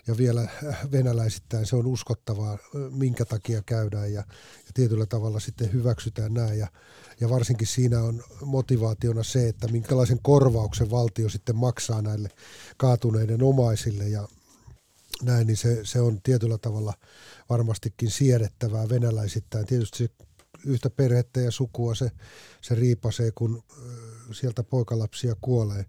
ja 0.07 0.17
vielä 0.17 0.47
venäläisittäin 0.91 1.65
se 1.65 1.75
on 1.75 1.87
uskottavaa, 1.87 2.57
minkä 2.91 3.25
takia 3.25 3.61
käydään 3.65 4.13
ja, 4.13 4.23
ja 4.57 4.71
tietyllä 4.73 5.05
tavalla 5.05 5.39
sitten 5.39 5.73
hyväksytään 5.73 6.33
nämä 6.33 6.53
ja, 6.53 6.67
ja 7.19 7.29
varsinkin 7.29 7.67
siinä 7.67 8.01
on 8.01 8.23
motivaationa 8.45 9.23
se, 9.23 9.47
että 9.47 9.67
minkälaisen 9.67 10.19
korvauksen 10.21 10.91
valtio 10.91 11.29
sitten 11.29 11.55
maksaa 11.55 12.01
näille 12.01 12.29
kaatuneiden 12.77 13.43
omaisille 13.43 14.07
ja 14.07 14.27
näin, 15.23 15.47
niin 15.47 15.57
se, 15.57 15.79
se 15.83 16.01
on 16.01 16.21
tietyllä 16.21 16.57
tavalla 16.57 16.93
varmastikin 17.49 18.11
siedettävää 18.11 18.89
venäläisittäin. 18.89 19.65
Tietysti 19.65 19.97
se 19.97 20.09
yhtä 20.65 20.89
perhettä 20.89 21.41
ja 21.41 21.51
sukua 21.51 21.95
se, 21.95 22.11
se 22.61 22.75
riipasee, 22.75 23.31
kun 23.31 23.63
sieltä 24.31 24.63
poikalapsia 24.63 25.35
kuolee. 25.41 25.85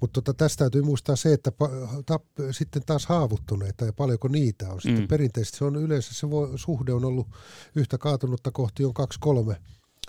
Mutta 0.00 0.22
tota, 0.22 0.34
tästä 0.34 0.58
täytyy 0.58 0.82
muistaa 0.82 1.16
se, 1.16 1.32
että 1.32 1.52
pa- 1.64 2.02
tap, 2.06 2.22
sitten 2.50 2.82
taas 2.86 3.06
haavuttuneita 3.06 3.84
ja 3.84 3.92
paljonko 3.92 4.28
niitä 4.28 4.72
on. 4.72 4.80
Sitten 4.80 5.02
Mm. 5.02 5.08
perinteisesti 5.08 5.58
se 5.58 5.64
on 5.64 5.76
yleensä 5.76 6.14
se 6.14 6.30
voi, 6.30 6.58
suhde 6.58 6.92
on 6.92 7.04
ollut 7.04 7.26
yhtä 7.74 7.98
kaatunutta 7.98 8.50
kohti 8.50 8.84
on 8.84 8.94
kaksi 8.94 9.18
kolme 9.20 9.56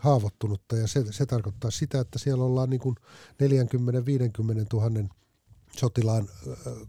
haavoittunutta 0.01 0.77
ja 0.77 0.87
se, 0.87 1.05
se 1.11 1.25
tarkoittaa 1.25 1.71
sitä, 1.71 1.99
että 1.99 2.19
siellä 2.19 2.43
ollaan 2.43 2.69
niin 2.69 2.79
kuin 2.79 2.95
40-50 3.43 3.45
000 4.73 5.09
sotilaan 5.77 6.29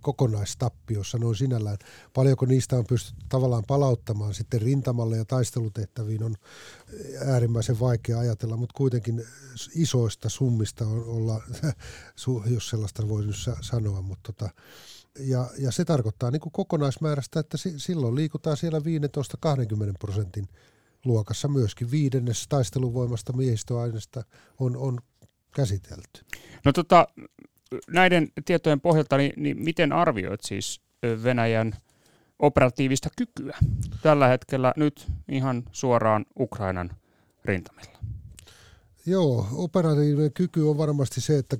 kokonaistappiossa 0.00 1.18
noin 1.18 1.36
sinällään. 1.36 1.78
Paljonko 2.14 2.46
niistä 2.46 2.76
on 2.76 2.86
pystytty 2.86 3.24
tavallaan 3.28 3.64
palauttamaan 3.66 4.34
sitten 4.34 4.62
rintamalle 4.62 5.16
ja 5.16 5.24
taistelutehtäviin 5.24 6.22
on 6.22 6.34
äärimmäisen 7.26 7.80
vaikea 7.80 8.18
ajatella, 8.18 8.56
mutta 8.56 8.74
kuitenkin 8.76 9.26
isoista 9.74 10.28
summista 10.28 10.84
on 10.86 11.04
olla, 11.04 11.42
jos 12.54 12.68
sellaista 12.68 13.08
voi 13.08 13.26
nyt 13.26 13.36
sa- 13.36 13.56
sanoa, 13.60 14.02
mutta 14.02 14.32
tota, 14.32 14.50
ja, 15.18 15.50
ja 15.58 15.72
se 15.72 15.84
tarkoittaa 15.84 16.30
niin 16.30 16.40
kuin 16.40 16.52
kokonaismäärästä, 16.52 17.40
että 17.40 17.56
si- 17.56 17.78
silloin 17.78 18.14
liikutaan 18.14 18.56
siellä 18.56 18.78
15-20 18.78 18.82
prosentin 19.98 20.48
luokassa 21.04 21.48
myöskin 21.48 21.90
viidennes 21.90 22.48
taisteluvoimasta 22.48 23.32
miehistöaineesta 23.32 24.22
on, 24.60 24.76
on 24.76 24.98
käsitelty. 25.54 26.20
No 26.64 26.72
tota, 26.72 27.06
näiden 27.90 28.28
tietojen 28.44 28.80
pohjalta, 28.80 29.16
niin, 29.16 29.32
niin 29.36 29.62
miten 29.62 29.92
arvioit 29.92 30.40
siis 30.44 30.80
Venäjän 31.22 31.72
operatiivista 32.38 33.08
kykyä 33.18 33.58
tällä 34.02 34.28
hetkellä 34.28 34.72
nyt 34.76 35.06
ihan 35.28 35.62
suoraan 35.72 36.26
Ukrainan 36.38 36.90
rintamilla? 37.44 37.98
Joo, 39.06 39.46
operatiivinen 39.52 40.32
kyky 40.32 40.62
on 40.62 40.78
varmasti 40.78 41.20
se, 41.20 41.38
että 41.38 41.56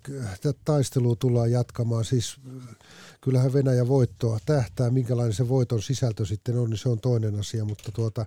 taistelua 0.65 1.17
tullaan 1.17 1.51
jatkamaan. 1.51 2.05
Siis 2.05 2.37
äh, 2.49 2.77
kyllähän 3.21 3.53
Venäjä 3.53 3.89
voittoa 3.89 4.39
tähtää, 4.47 4.91
minkälainen 4.91 5.33
se 5.33 5.49
voiton 5.49 5.83
sisältö 5.83 6.27
sitten 6.27 6.59
on, 6.59 6.71
niin 6.71 6.79
se 6.79 6.89
on 6.89 7.01
toinen 7.01 7.41
asia, 7.41 7.65
mutta 7.65 7.93
tuota, 7.93 8.27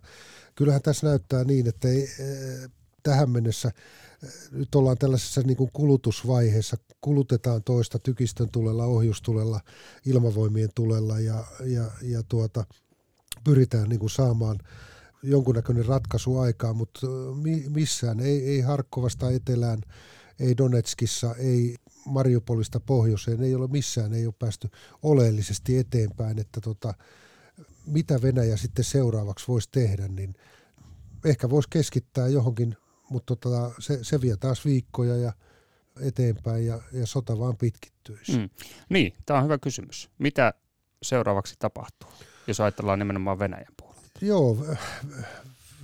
kyllähän 0.55 0.81
tässä 0.81 1.07
näyttää 1.07 1.43
niin, 1.43 1.67
että 1.67 1.87
ei, 1.87 2.03
äh, 2.03 2.71
tähän 3.03 3.29
mennessä 3.29 3.71
nyt 4.51 4.75
ollaan 4.75 4.97
tällaisessa 4.97 5.41
niin 5.41 5.57
kuin 5.57 5.69
kulutusvaiheessa, 5.73 6.77
kulutetaan 7.01 7.63
toista 7.63 7.99
tykistön 7.99 8.49
tulella, 8.49 8.85
ohjustulella, 8.85 9.59
ilmavoimien 10.05 10.69
tulella 10.75 11.19
ja, 11.19 11.43
ja, 11.65 11.91
ja 12.01 12.23
tuota, 12.23 12.65
pyritään 13.43 13.89
niin 13.89 13.99
kuin 13.99 14.09
saamaan 14.09 14.59
jonkunnäköinen 15.23 15.85
ratkaisu 15.85 16.37
aikaan, 16.39 16.75
mutta 16.75 17.07
missään, 17.69 18.19
ei, 18.19 18.49
ei 18.49 18.61
Harkkovasta 18.61 19.31
etelään, 19.31 19.81
ei 20.39 20.57
Donetskissa, 20.57 21.35
ei 21.35 21.75
Mariupolista 22.05 22.79
pohjoiseen, 22.79 23.43
ei 23.43 23.55
ole 23.55 23.67
missään, 23.67 24.13
ei 24.13 24.25
ole 24.25 24.33
päästy 24.39 24.69
oleellisesti 25.03 25.77
eteenpäin, 25.77 26.39
että 26.39 26.61
tota, 26.61 26.93
mitä 27.85 28.21
Venäjä 28.21 28.57
sitten 28.57 28.85
seuraavaksi 28.85 29.47
voisi 29.47 29.69
tehdä, 29.71 30.07
niin 30.07 30.35
ehkä 31.25 31.49
voisi 31.49 31.69
keskittää 31.69 32.27
johonkin 32.27 32.75
mutta 33.09 33.35
tota, 33.35 33.71
se, 33.79 33.99
se 34.01 34.21
vie 34.21 34.37
taas 34.37 34.65
viikkoja 34.65 35.15
ja 35.15 35.33
eteenpäin 35.99 36.65
ja, 36.65 36.81
ja 36.91 37.07
sota 37.07 37.39
vaan 37.39 37.57
pitkittyisi. 37.57 38.37
Mm. 38.37 38.49
Niin, 38.89 39.13
tämä 39.25 39.37
on 39.39 39.43
hyvä 39.43 39.57
kysymys. 39.57 40.09
Mitä 40.17 40.53
seuraavaksi 41.03 41.55
tapahtuu, 41.59 42.09
jos 42.47 42.59
ajatellaan 42.59 42.99
nimenomaan 42.99 43.39
Venäjän 43.39 43.73
puolella? 43.77 44.03
Joo, 44.21 44.65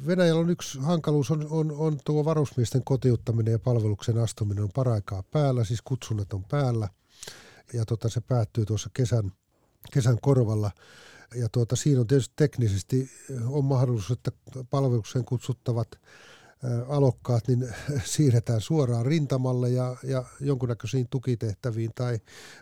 Venäjällä 0.08 0.42
on 0.42 0.50
yksi 0.50 0.80
hankaluus, 0.80 1.32
on, 1.32 1.48
on, 1.50 1.72
on 1.72 2.00
tuo 2.06 2.26
varusmiesten 2.26 2.84
kotiuttaminen 2.84 3.52
ja 3.52 3.60
palveluksen 3.60 4.18
astuminen 4.18 4.64
on 4.64 4.70
paraikaa 4.76 5.24
päällä, 5.24 5.64
siis 5.64 5.82
kutsunnat 5.82 6.34
on 6.34 6.44
päällä. 6.44 6.90
Ja 7.74 7.86
tota, 7.86 8.10
se 8.10 8.22
päättyy 8.22 8.66
tuossa 8.66 8.90
kesän, 8.94 9.32
kesän 9.94 10.18
korvalla. 10.22 10.72
Ja 11.36 11.50
tuota, 11.50 11.76
siinä 11.76 12.02
on 12.02 12.08
tietysti 12.08 12.34
teknisesti 12.36 13.12
on 13.46 13.66
mahdollisuus, 13.66 14.12
että 14.12 14.32
palvelukseen 14.70 15.26
kutsuttavat 15.26 15.88
alokkaat 16.88 17.48
niin 17.48 17.70
siirretään 18.06 18.62
suoraan 18.62 19.06
rintamalle 19.06 19.70
ja, 19.70 19.96
ja 20.04 20.24
jonkunnäköisiin 20.40 21.08
tukitehtäviin 21.10 21.92
tai 21.96 22.20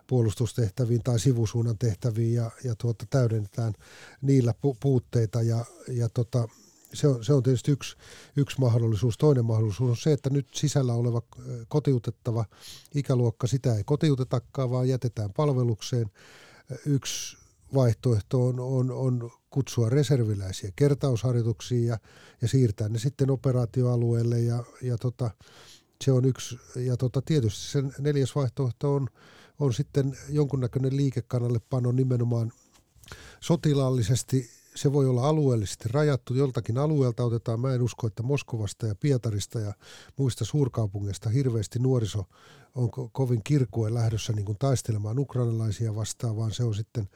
puolustustehtäviin 0.07 1.03
tai 1.03 1.19
sivusuunnan 1.19 1.77
tehtäviin 1.77 2.33
ja, 2.33 2.51
ja 2.63 2.75
tuota, 2.75 3.05
täydennetään 3.09 3.73
niillä 4.21 4.51
pu- 4.51 4.77
puutteita 4.79 5.41
ja, 5.41 5.65
ja 5.87 6.09
tota, 6.09 6.47
se 6.93 7.07
on, 7.07 7.23
se 7.23 7.33
on 7.33 7.43
tietysti 7.43 7.71
yksi, 7.71 7.95
yksi 8.35 8.59
mahdollisuus. 8.59 9.17
Toinen 9.17 9.45
mahdollisuus 9.45 9.89
on 9.89 9.97
se, 9.97 10.13
että 10.13 10.29
nyt 10.29 10.47
sisällä 10.53 10.93
oleva 10.93 11.21
kotiutettava 11.67 12.45
ikäluokka, 12.95 13.47
sitä 13.47 13.75
ei 13.75 13.83
kotiutetakaan, 13.83 14.71
vaan 14.71 14.89
jätetään 14.89 15.33
palvelukseen. 15.33 16.11
Yksi 16.85 17.37
vaihtoehto 17.73 18.47
on, 18.47 18.59
on, 18.59 18.91
on 18.91 19.31
kutsua 19.49 19.89
reserviläisiä 19.89 20.71
kertausharjoituksiin 20.75 21.87
ja, 21.87 21.97
ja 22.41 22.47
siirtää 22.47 22.89
ne 22.89 22.99
sitten 22.99 23.31
operaatioalueelle 23.31 24.39
ja, 24.39 24.63
ja 24.81 24.97
tota, 24.97 25.31
se 26.03 26.11
on 26.11 26.25
yksi. 26.25 26.59
Ja 26.75 26.97
tota, 26.97 27.21
tietysti 27.21 27.71
sen 27.71 27.93
neljäs 27.99 28.35
vaihtoehto 28.35 28.95
on, 28.95 29.07
on 29.59 29.73
sitten 29.73 30.17
jonkunnäköinen 30.29 30.97
liikekannallepano 30.97 31.91
nimenomaan 31.91 32.51
sotilaallisesti 33.39 34.49
se 34.77 34.93
voi 34.93 35.05
olla 35.05 35.27
alueellisesti 35.27 35.89
rajattu. 35.91 36.33
Joltakin 36.33 36.77
alueelta 36.77 37.23
otetaan, 37.23 37.59
mä 37.59 37.73
en 37.73 37.81
usko, 37.81 38.07
että 38.07 38.23
Moskovasta 38.23 38.87
ja 38.87 38.95
Pietarista 38.95 39.59
ja 39.59 39.73
muista 40.17 40.45
suurkaupungeista 40.45 41.29
hirveästi 41.29 41.79
nuoriso 41.79 42.25
on 42.75 42.89
ko- 42.89 43.09
kovin 43.11 43.43
kirkuen 43.43 43.93
lähdössä 43.93 44.33
niin 44.33 44.45
kuin 44.45 44.57
taistelemaan 44.57 45.19
ukrainalaisia 45.19 45.95
vastaan, 45.95 46.37
vaan 46.37 46.51
se 46.51 46.63
on 46.63 46.75
sitten 46.75 47.09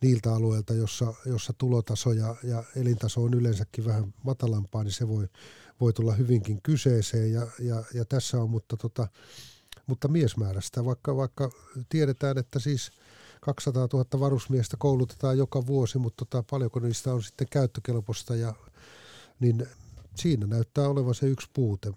niiltä 0.00 0.34
alueilta, 0.34 0.74
jossa, 0.74 1.14
jossa 1.26 1.52
tulotaso 1.58 2.12
ja, 2.12 2.36
ja 2.42 2.64
elintaso 2.76 3.22
on 3.22 3.34
yleensäkin 3.34 3.84
vähän 3.84 4.14
matalampaa, 4.22 4.84
niin 4.84 4.92
se 4.92 5.08
voi, 5.08 5.28
voi 5.80 5.92
tulla 5.92 6.12
hyvinkin 6.12 6.62
kyseeseen. 6.62 7.32
Ja, 7.32 7.46
ja, 7.58 7.84
ja 7.94 8.04
tässä 8.04 8.42
on, 8.42 8.50
mutta, 8.50 8.76
tota, 8.76 9.08
mutta 9.86 10.08
miesmäärästä, 10.08 10.84
vaikka, 10.84 11.16
vaikka 11.16 11.50
tiedetään, 11.88 12.38
että 12.38 12.58
siis– 12.58 12.90
200 13.46 13.88
000 13.92 14.20
varusmiestä 14.20 14.76
koulutetaan 14.78 15.38
joka 15.38 15.66
vuosi, 15.66 15.98
mutta 15.98 16.24
tota, 16.24 16.44
paljonko 16.50 16.80
niistä 16.80 17.12
on 17.12 17.22
sitten 17.22 17.46
käyttökelpoista 17.50 18.36
ja 18.36 18.54
niin 19.40 19.66
siinä 20.14 20.46
näyttää 20.46 20.88
olevan 20.88 21.14
se 21.14 21.26
yksi 21.26 21.50
puute. 21.52 21.92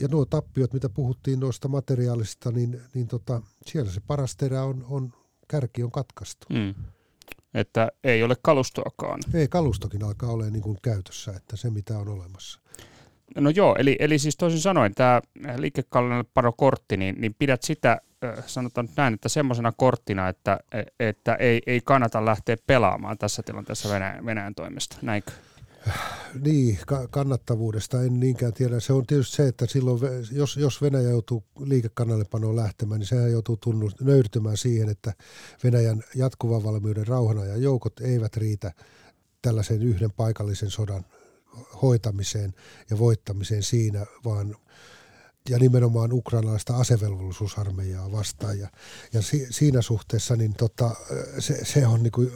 Ja 0.00 0.08
nuo 0.08 0.24
tappiot, 0.24 0.72
mitä 0.72 0.88
puhuttiin 0.88 1.40
noista 1.40 1.68
materiaalista, 1.68 2.50
niin, 2.50 2.80
niin 2.94 3.08
tota, 3.08 3.42
siellä 3.66 3.92
se 3.92 4.00
paras 4.00 4.36
terä 4.36 4.64
on, 4.64 4.86
on, 4.88 5.12
kärki 5.48 5.82
on 5.82 5.90
katkaistu. 5.90 6.46
Mm. 6.50 6.74
Että 7.54 7.88
ei 8.04 8.22
ole 8.22 8.36
kalustoakaan. 8.42 9.20
Ei, 9.34 9.48
kalustokin 9.48 10.04
alkaa 10.04 10.30
olla 10.30 10.44
niin 10.44 10.62
kuin 10.62 10.78
käytössä, 10.82 11.32
että 11.36 11.56
se 11.56 11.70
mitä 11.70 11.98
on 11.98 12.08
olemassa. 12.08 12.60
No 13.36 13.50
joo, 13.50 13.76
eli, 13.78 13.96
eli 13.98 14.18
siis 14.18 14.36
toisin 14.36 14.60
sanoen 14.60 14.94
tämä 14.94 15.20
liikekannallepanokortti, 15.56 16.96
niin, 16.96 17.20
niin 17.20 17.34
pidät 17.38 17.62
sitä 17.62 18.00
sanotaan 18.46 18.86
nyt 18.86 18.96
näin, 18.96 19.14
että 19.14 19.28
semmoisena 19.28 19.72
korttina, 19.76 20.28
että, 20.28 20.60
että 21.00 21.34
ei, 21.34 21.62
ei 21.66 21.80
kannata 21.84 22.24
lähteä 22.24 22.56
pelaamaan 22.66 23.18
tässä 23.18 23.42
tilanteessa 23.42 23.88
Venäjän, 23.88 24.26
Venäjän 24.26 24.54
toimesta, 24.54 24.96
näinkö? 25.02 25.32
Niin, 26.44 26.78
kannattavuudesta 27.10 28.02
en 28.02 28.20
niinkään 28.20 28.52
tiedä. 28.52 28.80
Se 28.80 28.92
on 28.92 29.06
tietysti 29.06 29.36
se, 29.36 29.48
että 29.48 29.66
silloin, 29.66 30.00
jos, 30.32 30.56
jos 30.56 30.82
Venäjä 30.82 31.10
joutuu 31.10 31.44
liikekannallepanoon 31.60 32.56
lähtemään, 32.56 32.98
niin 32.98 33.06
sehän 33.06 33.32
joutuu 33.32 33.56
tunnust, 33.56 34.00
nöyrtymään 34.00 34.56
siihen, 34.56 34.88
että 34.88 35.12
Venäjän 35.64 36.02
jatkuvan 36.14 36.64
valmiuden 36.64 37.06
rauhanajan 37.06 37.62
joukot 37.62 38.00
eivät 38.00 38.36
riitä 38.36 38.72
tällaisen 39.42 39.82
yhden 39.82 40.12
paikallisen 40.12 40.70
sodan 40.70 41.04
hoitamiseen 41.82 42.54
ja 42.90 42.98
voittamiseen 42.98 43.62
siinä, 43.62 44.06
vaan 44.24 44.56
ja 45.48 45.58
nimenomaan 45.58 46.12
ukrainalaista 46.12 46.76
asevelvollisuusarmeijaa 46.76 48.12
vastaan. 48.12 48.58
Ja, 48.58 48.68
ja 49.12 49.22
si, 49.22 49.46
siinä 49.50 49.82
suhteessa 49.82 50.36
niin 50.36 50.54
tota, 50.54 50.90
se, 51.38 51.64
se 51.64 51.86
on 51.86 52.02
niin 52.02 52.12
kuin 52.12 52.32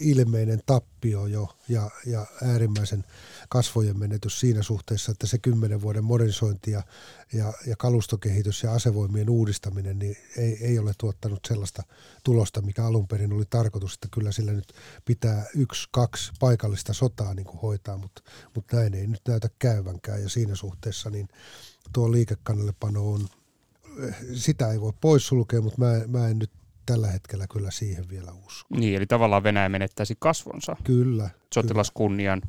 ilmeinen 0.00 0.60
tappio 0.66 1.26
jo 1.26 1.48
ja, 1.68 1.90
ja 2.06 2.26
äärimmäisen 2.42 3.04
kasvojen 3.48 3.98
menetys 3.98 4.40
siinä 4.40 4.62
suhteessa, 4.62 5.12
että 5.12 5.26
se 5.26 5.38
kymmenen 5.38 5.80
vuoden 5.80 6.04
modernisointi 6.04 6.70
ja, 6.70 6.82
ja, 7.32 7.52
ja 7.66 7.76
kalustokehitys 7.76 8.62
ja 8.62 8.72
asevoimien 8.72 9.30
uudistaminen 9.30 9.98
niin 9.98 10.16
ei, 10.36 10.58
ei 10.60 10.78
ole 10.78 10.92
tuottanut 10.98 11.40
sellaista 11.48 11.82
tulosta, 12.24 12.62
mikä 12.62 12.84
alun 12.84 13.08
perin 13.08 13.32
oli 13.32 13.44
tarkoitus, 13.50 13.94
että 13.94 14.08
kyllä 14.10 14.32
sillä 14.32 14.52
nyt 14.52 14.72
pitää 15.04 15.46
yksi, 15.54 15.88
kaksi 15.90 16.32
paikallista 16.40 16.92
sotaa 16.92 17.34
niin 17.34 17.46
kuin 17.46 17.60
hoitaa, 17.60 17.96
mutta, 17.98 18.22
mutta 18.54 18.76
näin 18.76 18.94
ei 18.94 19.06
nyt 19.06 19.22
näytä 19.28 19.48
käyvänkään. 19.58 20.22
Ja 20.22 20.28
siinä 20.28 20.54
suhteessa 20.54 21.10
niin 21.10 21.28
tuo 21.92 22.12
liikekannallepano 22.12 23.12
on, 23.12 23.28
sitä 24.34 24.72
ei 24.72 24.80
voi 24.80 24.92
poissulkea, 25.00 25.60
mutta 25.60 25.80
mä, 25.80 26.00
mä 26.06 26.28
en 26.28 26.38
nyt 26.38 26.50
tällä 26.88 27.06
hetkellä 27.06 27.46
kyllä 27.52 27.70
siihen 27.70 28.08
vielä 28.08 28.32
usko. 28.46 28.74
Niin, 28.76 28.96
eli 28.96 29.06
tavallaan 29.06 29.42
Venäjä 29.42 29.68
menettäisi 29.68 30.16
kasvonsa. 30.18 30.76
Kyllä. 30.84 31.30
Sotilaskunnian 31.54 32.42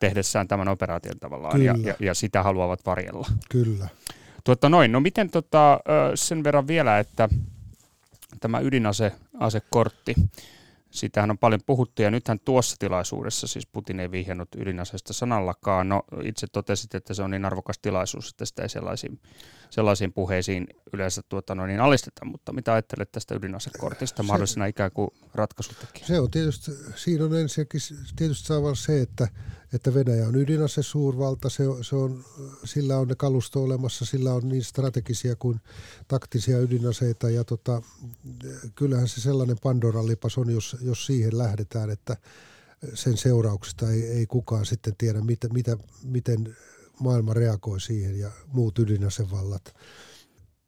tehdessään 0.00 0.48
tämän 0.48 0.68
operaation 0.68 1.18
tavallaan, 1.20 1.52
kyllä. 1.52 1.64
ja, 1.64 1.88
ja, 1.88 1.94
ja 2.00 2.14
sitä 2.14 2.42
haluavat 2.42 2.86
varjella. 2.86 3.28
Kyllä. 3.50 3.88
Tuota 4.44 4.68
noin, 4.68 4.92
no 4.92 5.00
miten 5.00 5.30
tota, 5.30 5.80
sen 6.14 6.44
verran 6.44 6.66
vielä, 6.66 6.98
että 6.98 7.28
tämä 8.40 8.60
ydinasekortti, 8.60 10.14
Sitähän 10.92 11.30
on 11.30 11.38
paljon 11.38 11.60
puhuttu 11.66 12.02
ja 12.02 12.10
nythän 12.10 12.40
tuossa 12.40 12.76
tilaisuudessa 12.78 13.46
siis 13.46 13.66
Putin 13.66 14.00
ei 14.00 14.10
vihjannut 14.10 14.48
ydinaseesta 14.56 15.12
sanallakaan. 15.12 15.88
No 15.88 16.02
itse 16.24 16.46
totesit, 16.46 16.94
että 16.94 17.14
se 17.14 17.22
on 17.22 17.30
niin 17.30 17.44
arvokas 17.44 17.78
tilaisuus, 17.78 18.30
että 18.30 18.44
sitä 18.44 18.62
ei 18.62 18.68
sellaisiin, 18.68 19.20
sellaisiin 19.70 20.12
puheisiin 20.12 20.66
yleensä 20.92 21.22
tuota, 21.28 21.54
no 21.54 21.66
niin 21.66 21.80
alisteta, 21.80 22.24
mutta 22.24 22.52
mitä 22.52 22.72
ajattelet 22.72 23.12
tästä 23.12 23.34
ydinasekortista 23.34 24.22
mahdollisena 24.22 24.66
ikään 24.66 24.92
kuin 24.92 25.10
ratkaisutekijä? 25.34 26.06
Se 26.06 26.20
on 26.20 26.30
tietysti, 26.30 26.70
siinä 26.94 27.24
on 27.24 27.34
ensinnäkin 27.34 27.80
tietysti 28.16 28.46
saa 28.46 28.74
se, 28.74 29.00
että 29.00 29.28
että 29.72 29.94
Venäjä 29.94 30.28
on 30.28 30.36
ydinase 30.36 30.82
suurvalta, 30.82 31.48
se 31.48 31.64
se 31.82 31.96
on, 31.96 32.24
sillä 32.64 32.98
on 32.98 33.08
ne 33.08 33.14
kalusto 33.14 33.62
olemassa, 33.62 34.04
sillä 34.04 34.34
on 34.34 34.48
niin 34.48 34.64
strategisia 34.64 35.36
kuin 35.36 35.60
taktisia 36.08 36.58
ydinaseita 36.58 37.30
ja 37.30 37.44
tota, 37.44 37.82
kyllähän 38.74 39.08
se 39.08 39.20
sellainen 39.20 39.56
Pandoran 39.62 40.06
lipas 40.06 40.38
on, 40.38 40.50
jos, 40.50 40.76
jos 40.80 41.06
siihen 41.06 41.38
lähdetään, 41.38 41.90
että 41.90 42.16
sen 42.94 43.16
seurauksista 43.16 43.90
ei, 43.90 44.02
ei 44.02 44.26
kukaan 44.26 44.66
sitten 44.66 44.94
tiedä, 44.98 45.20
mitä, 45.20 45.48
mitä, 45.48 45.76
miten 46.04 46.56
maailma 47.00 47.34
reagoi 47.34 47.80
siihen 47.80 48.18
ja 48.18 48.30
muut 48.52 48.78
ydinasevallat. 48.78 49.74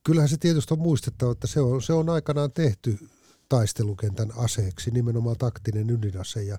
Kyllähän 0.05 0.29
se 0.29 0.37
tietysti 0.37 0.75
on 0.75 0.81
muistettava, 0.81 1.33
että 1.33 1.47
se 1.47 1.61
on, 1.61 1.83
se 1.83 1.93
on 1.93 2.09
aikanaan 2.11 2.53
tehty 2.53 2.99
taistelukentän 3.55 4.33
aseeksi, 4.37 4.91
nimenomaan 4.91 5.37
taktinen 5.39 5.91
ydinase. 5.91 6.43
Ja, 6.43 6.59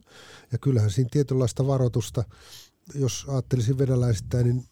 ja 0.51 0.57
kyllähän 0.57 0.91
siinä 0.91 1.09
tietynlaista 1.11 1.67
varoitusta, 1.67 2.23
jos 2.93 3.25
ajattelisin 3.27 3.77
venäläistä, 3.77 4.43
niin 4.43 4.63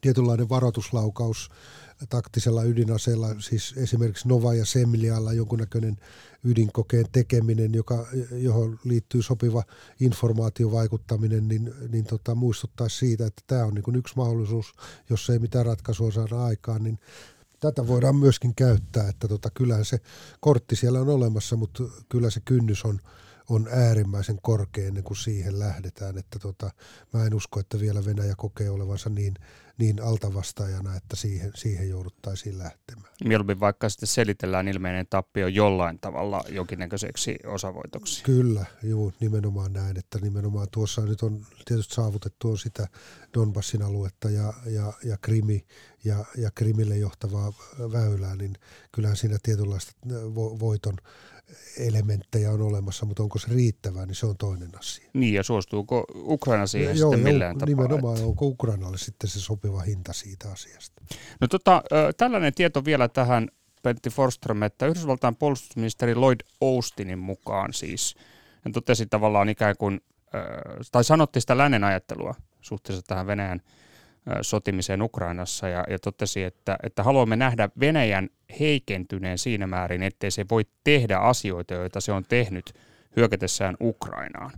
tietynlainen 0.00 0.48
varoituslaukaus 0.48 1.50
taktisella 2.08 2.64
ydinaseella, 2.64 3.28
siis 3.38 3.74
esimerkiksi 3.76 4.28
Nova 4.28 4.54
ja 4.54 4.64
Semlialla 4.64 5.32
jonkunnäköinen 5.32 5.96
ydinkokeen 6.44 7.06
tekeminen, 7.12 7.74
joka, 7.74 8.06
johon 8.32 8.78
liittyy 8.84 9.22
sopiva 9.22 9.62
informaatiovaikuttaminen, 10.00 11.48
niin, 11.48 11.74
niin 11.88 12.04
tota, 12.04 12.34
muistuttaisi 12.34 12.96
siitä, 12.96 13.26
että 13.26 13.42
tämä 13.46 13.64
on 13.64 13.74
niin 13.74 13.96
yksi 13.96 14.16
mahdollisuus, 14.16 14.74
jos 15.10 15.30
ei 15.30 15.38
mitään 15.38 15.66
ratkaisua 15.66 16.12
saada 16.12 16.44
aikaan, 16.44 16.82
niin 16.84 16.98
tätä 17.62 17.86
voidaan 17.86 18.16
myöskin 18.16 18.54
käyttää, 18.54 19.08
että 19.08 19.28
tota, 19.28 19.50
kyllähän 19.54 19.84
se 19.84 19.98
kortti 20.40 20.76
siellä 20.76 21.00
on 21.00 21.08
olemassa, 21.08 21.56
mutta 21.56 21.82
kyllä 22.08 22.30
se 22.30 22.40
kynnys 22.44 22.84
on, 22.84 23.00
on 23.48 23.68
äärimmäisen 23.70 24.38
korkea 24.42 24.86
ennen 24.86 25.04
kuin 25.04 25.16
siihen 25.16 25.58
lähdetään. 25.58 26.18
Että 26.18 26.38
tota, 26.38 26.70
mä 27.12 27.24
en 27.24 27.34
usko, 27.34 27.60
että 27.60 27.80
vielä 27.80 28.04
Venäjä 28.04 28.34
kokee 28.36 28.70
olevansa 28.70 29.10
niin 29.10 29.34
niin 29.78 30.02
altavastaajana, 30.02 30.96
että 30.96 31.16
siihen, 31.16 31.50
siihen 31.54 31.88
jouduttaisiin 31.88 32.58
lähtemään. 32.58 33.14
Mieluummin 33.24 33.60
vaikka 33.60 33.88
sitten 33.88 34.06
selitellään 34.06 34.68
ilmeinen 34.68 35.06
tappio 35.10 35.46
jollain 35.46 35.98
tavalla 35.98 36.44
jonkinnäköiseksi 36.48 37.38
osavoitoksi. 37.46 38.24
Kyllä, 38.24 38.64
juu, 38.82 39.12
nimenomaan 39.20 39.72
näin, 39.72 39.98
että 39.98 40.18
nimenomaan 40.18 40.68
tuossa 40.70 41.02
nyt 41.02 41.22
on 41.22 41.46
tietysti 41.64 41.94
saavutettu 41.94 42.50
on 42.50 42.58
sitä 42.58 42.88
Donbassin 43.34 43.82
aluetta 43.82 44.30
ja, 44.30 44.52
ja, 44.66 44.92
ja 45.04 45.16
Krimi 45.20 45.66
ja, 46.04 46.24
ja 46.36 46.50
Krimille 46.54 46.96
johtavaa 46.96 47.52
väylää, 47.92 48.36
niin 48.36 48.54
kyllähän 48.92 49.16
siinä 49.16 49.38
tietynlaista 49.42 49.92
vo, 50.34 50.58
voiton 50.58 50.96
elementtejä 51.78 52.50
on 52.50 52.62
olemassa, 52.62 53.06
mutta 53.06 53.22
onko 53.22 53.38
se 53.38 53.46
riittävää, 53.50 54.06
niin 54.06 54.14
se 54.14 54.26
on 54.26 54.36
toinen 54.36 54.78
asia. 54.78 55.10
Niin, 55.12 55.34
ja 55.34 55.42
suostuuko 55.42 56.04
Ukraina 56.14 56.66
siihen 56.66 56.98
Joo, 56.98 57.10
sitten 57.10 57.32
millään 57.32 57.58
tapaa? 57.58 57.66
Nimenomaan, 57.66 58.14
että... 58.16 58.26
onko 58.26 58.46
Ukrainalle 58.46 58.98
sitten 58.98 59.30
se 59.30 59.40
sopiva 59.40 59.80
hinta 59.80 60.12
siitä 60.12 60.52
asiasta? 60.52 61.02
No 61.40 61.48
tota, 61.48 61.82
tällainen 62.16 62.54
tieto 62.54 62.84
vielä 62.84 63.08
tähän, 63.08 63.48
Pentti 63.82 64.10
Forström, 64.10 64.62
että 64.62 64.86
Yhdysvaltain 64.86 65.36
puolustusministeri 65.36 66.14
Lloyd 66.14 66.40
Austinin 66.60 67.18
mukaan 67.18 67.72
siis, 67.72 68.14
hän 68.64 68.72
totesi 68.72 69.06
tavallaan 69.06 69.48
ikään 69.48 69.76
kuin, 69.78 70.00
tai 70.92 71.04
sanotti 71.04 71.40
sitä 71.40 71.58
lännen 71.58 71.84
ajattelua 71.84 72.34
suhteessa 72.60 73.02
tähän 73.06 73.26
Venäjän 73.26 73.62
sotimiseen 74.42 75.02
Ukrainassa 75.02 75.68
ja, 75.68 75.84
ja 75.90 75.98
totesi, 75.98 76.42
että, 76.42 76.78
että 76.82 77.02
haluamme 77.02 77.36
nähdä 77.36 77.68
Venäjän 77.80 78.28
heikentyneen 78.60 79.38
siinä 79.38 79.66
määrin, 79.66 80.02
ettei 80.02 80.30
se 80.30 80.44
voi 80.50 80.62
tehdä 80.84 81.16
asioita, 81.16 81.74
joita 81.74 82.00
se 82.00 82.12
on 82.12 82.24
tehnyt 82.28 82.72
hyökätessään 83.16 83.76
Ukrainaan. 83.80 84.50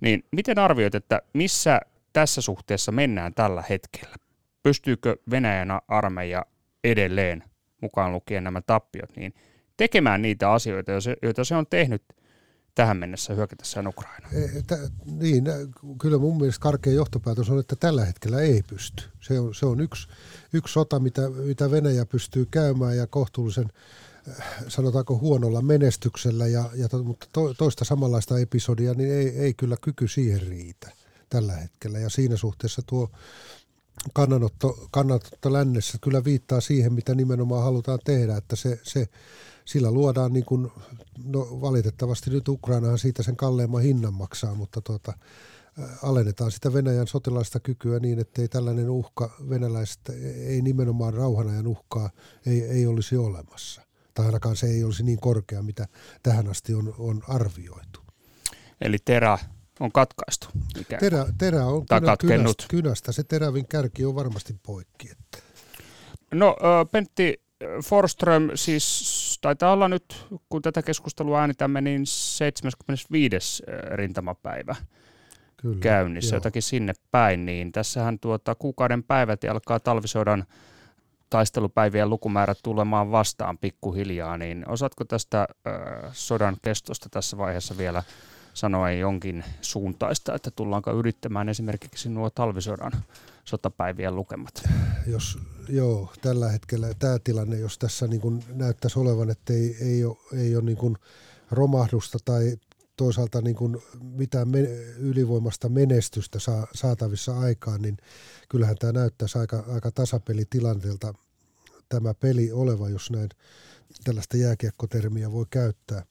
Niin 0.00 0.24
miten 0.32 0.58
arvioit, 0.58 0.94
että 0.94 1.22
missä 1.32 1.80
tässä 2.12 2.40
suhteessa 2.40 2.92
mennään 2.92 3.34
tällä 3.34 3.64
hetkellä? 3.70 4.16
Pystyykö 4.62 5.16
Venäjän 5.30 5.68
armeija 5.88 6.46
edelleen, 6.84 7.44
mukaan 7.80 8.12
lukien 8.12 8.44
nämä 8.44 8.60
tappiot, 8.60 9.16
niin 9.16 9.34
tekemään 9.76 10.22
niitä 10.22 10.52
asioita, 10.52 10.92
joita 11.22 11.44
se 11.44 11.54
on 11.54 11.66
tehnyt– 11.66 12.02
tähän 12.78 12.96
mennessä 12.96 13.34
hyökätessään 13.34 13.86
Ukraina? 13.86 14.28
E, 14.32 14.48
niin, 15.04 15.44
kyllä 16.00 16.18
mun 16.18 16.36
mielestä 16.36 16.62
karkea 16.62 16.92
johtopäätös 16.92 17.50
on, 17.50 17.60
että 17.60 17.76
tällä 17.76 18.04
hetkellä 18.04 18.40
ei 18.40 18.62
pysty. 18.62 19.02
Se 19.20 19.40
on, 19.40 19.54
se 19.54 19.66
on 19.66 19.80
yksi, 19.80 20.08
yksi 20.52 20.72
sota, 20.72 20.98
mitä, 20.98 21.30
mitä 21.30 21.70
Venäjä 21.70 22.06
pystyy 22.06 22.46
käymään 22.50 22.96
ja 22.96 23.06
kohtuullisen 23.06 23.68
äh, 24.28 24.46
sanotaanko 24.68 25.18
huonolla 25.18 25.62
menestyksellä, 25.62 26.46
ja, 26.46 26.70
ja 26.74 26.88
to, 26.88 27.02
mutta 27.02 27.26
to, 27.32 27.54
toista 27.54 27.84
samanlaista 27.84 28.38
episodia, 28.38 28.94
niin 28.94 29.12
ei, 29.12 29.28
ei 29.28 29.54
kyllä 29.54 29.76
kyky 29.80 30.08
siihen 30.08 30.42
riitä 30.42 30.90
tällä 31.30 31.52
hetkellä. 31.52 31.98
Ja 31.98 32.10
siinä 32.10 32.36
suhteessa 32.36 32.82
tuo 32.86 33.10
kannanotto, 34.12 34.88
kannanotto 34.90 35.52
lännessä 35.52 35.98
kyllä 36.00 36.24
viittaa 36.24 36.60
siihen, 36.60 36.92
mitä 36.92 37.14
nimenomaan 37.14 37.64
halutaan 37.64 37.98
tehdä, 38.04 38.36
että 38.36 38.56
se, 38.56 38.80
se 38.82 39.08
sillä 39.68 39.90
luodaan, 39.90 40.32
niin 40.32 40.44
kuin, 40.44 40.72
no 41.24 41.40
valitettavasti 41.60 42.30
nyt 42.30 42.48
Ukrainahan 42.48 42.98
siitä 42.98 43.22
sen 43.22 43.36
kalleimman 43.36 43.82
hinnan 43.82 44.14
maksaa, 44.14 44.54
mutta 44.54 44.80
tuota, 44.80 45.12
alennetaan 46.02 46.50
sitä 46.50 46.72
Venäjän 46.72 47.06
sotilaista 47.06 47.60
kykyä 47.60 47.98
niin, 47.98 48.18
että 48.18 48.42
ei 48.42 48.48
tällainen 48.48 48.90
uhka 48.90 49.30
venäläistä, 49.48 50.12
ei 50.46 50.62
nimenomaan 50.62 51.14
rauhanajan 51.14 51.66
uhkaa, 51.66 52.10
ei, 52.46 52.62
ei 52.62 52.86
olisi 52.86 53.16
olemassa. 53.16 53.82
Tai 54.14 54.26
ainakaan 54.26 54.56
se 54.56 54.66
ei 54.66 54.84
olisi 54.84 55.02
niin 55.02 55.20
korkea, 55.20 55.62
mitä 55.62 55.86
tähän 56.22 56.48
asti 56.48 56.74
on, 56.74 56.94
on 56.98 57.22
arvioitu. 57.28 58.00
Eli 58.80 58.96
terä 59.04 59.38
on 59.80 59.92
katkaistu. 59.92 60.48
Terä, 61.00 61.26
terä 61.38 61.66
on 61.66 61.86
kynästä, 62.20 62.64
kynästä. 62.68 63.12
Se 63.12 63.24
terävin 63.24 63.68
kärki 63.68 64.04
on 64.04 64.14
varmasti 64.14 64.56
poikki. 64.62 65.10
Että. 65.10 65.38
No 66.34 66.56
Pentti 66.92 67.48
Forström 67.84 68.50
siis 68.54 69.17
taitaa 69.40 69.72
olla 69.72 69.88
nyt, 69.88 70.26
kun 70.48 70.62
tätä 70.62 70.82
keskustelua 70.82 71.40
äänitämme, 71.40 71.80
niin 71.80 72.06
75. 72.06 73.62
rintamapäivä 73.90 74.76
Kyllä, 75.56 75.80
käynnissä, 75.80 76.34
joo. 76.34 76.36
jotakin 76.36 76.62
sinne 76.62 76.92
päin, 77.10 77.46
niin 77.46 77.72
tässähän 77.72 78.18
tuota, 78.18 78.54
kuukauden 78.54 79.02
päivät 79.02 79.44
alkaa 79.44 79.80
talvisodan 79.80 80.44
taistelupäivien 81.30 82.10
lukumäärät 82.10 82.58
tulemaan 82.62 83.10
vastaan 83.10 83.58
pikkuhiljaa, 83.58 84.38
niin 84.38 84.68
osaatko 84.68 85.04
tästä 85.04 85.40
äh, 85.40 86.10
sodan 86.12 86.56
kestosta 86.62 87.08
tässä 87.08 87.38
vaiheessa 87.38 87.78
vielä 87.78 88.02
sanoa 88.54 88.90
jonkin 88.90 89.44
suuntaista, 89.60 90.34
että 90.34 90.50
tullaanko 90.50 90.92
yrittämään 90.92 91.48
esimerkiksi 91.48 92.08
nuo 92.08 92.30
talvisodan 92.30 92.92
sotapäivien 93.44 94.16
lukemat? 94.16 94.68
Jos, 95.06 95.38
joo, 95.68 96.12
tällä 96.20 96.48
hetkellä 96.48 96.94
tämä 96.98 97.18
tilanne, 97.24 97.58
jos 97.58 97.78
tässä 97.78 98.06
niin 98.06 98.20
kuin 98.20 98.44
näyttäisi 98.54 98.98
olevan, 98.98 99.30
että 99.30 99.52
ei, 99.52 99.76
ei 99.80 100.04
ole, 100.04 100.16
ei 100.32 100.56
ole 100.56 100.64
niin 100.64 100.76
kuin 100.76 100.96
romahdusta 101.50 102.18
tai 102.24 102.56
toisaalta 102.96 103.40
niin 103.40 103.56
kuin 103.56 103.76
mitään 104.02 104.48
me, 104.48 104.60
ylivoimasta 104.96 105.68
menestystä 105.68 106.38
saa, 106.38 106.66
saatavissa 106.74 107.38
aikaan, 107.38 107.82
niin 107.82 107.96
kyllähän 108.48 108.76
tämä 108.78 108.92
näyttäisi 108.92 109.38
aika, 109.38 109.64
aika 109.68 109.90
tasapelitilanteelta 109.90 111.14
tämä 111.88 112.14
peli 112.14 112.52
oleva, 112.52 112.88
jos 112.88 113.10
näin 113.10 113.28
tällaista 114.04 114.36
jääkiekkotermiä 114.36 115.32
voi 115.32 115.46
käyttää. 115.50 116.04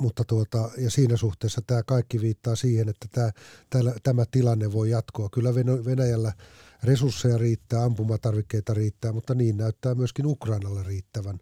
Mutta 0.00 0.24
tuota, 0.24 0.70
ja 0.78 0.90
siinä 0.90 1.16
suhteessa 1.16 1.62
tämä 1.66 1.82
kaikki 1.82 2.20
viittaa 2.20 2.56
siihen, 2.56 2.88
että 2.88 3.06
tämä, 3.12 3.30
tämä, 3.70 3.92
tämä 4.02 4.24
tilanne 4.30 4.72
voi 4.72 4.90
jatkoa. 4.90 5.28
Kyllä 5.32 5.54
Venäjällä 5.84 6.32
resursseja 6.82 7.38
riittää, 7.38 7.84
ampumatarvikkeita 7.84 8.74
riittää, 8.74 9.12
mutta 9.12 9.34
niin 9.34 9.56
näyttää 9.56 9.94
myöskin 9.94 10.26
Ukrainalle 10.26 10.82
riittävän. 10.82 11.38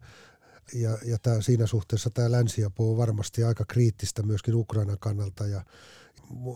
Ja, 0.74 0.98
ja 1.05 1.18
tämä, 1.22 1.40
siinä 1.40 1.66
suhteessa 1.66 2.11
tämä 2.11 2.31
länsiapu 2.31 2.90
on 2.90 2.96
varmasti 2.96 3.44
aika 3.44 3.64
kriittistä 3.68 4.22
myöskin 4.22 4.55
Ukrainan 4.55 4.98
kannalta. 5.00 5.46
Ja, 5.46 5.64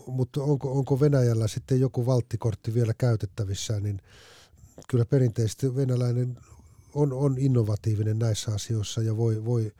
mutta 0.07 0.43
onko, 0.43 0.71
onko 0.71 0.99
Venäjällä 0.99 1.47
sitten 1.47 1.79
joku 1.79 2.05
valttikortti 2.05 2.73
vielä 2.73 2.93
käytettävissä, 2.97 3.79
niin 3.79 4.01
kyllä 4.89 5.05
perinteisesti 5.05 5.75
venäläinen 5.75 6.37
on, 6.93 7.13
on 7.13 7.35
innovatiivinen 7.37 8.19
näissä 8.19 8.51
asioissa 8.53 9.01
ja 9.01 9.17
voi, 9.17 9.45
voi 9.45 9.71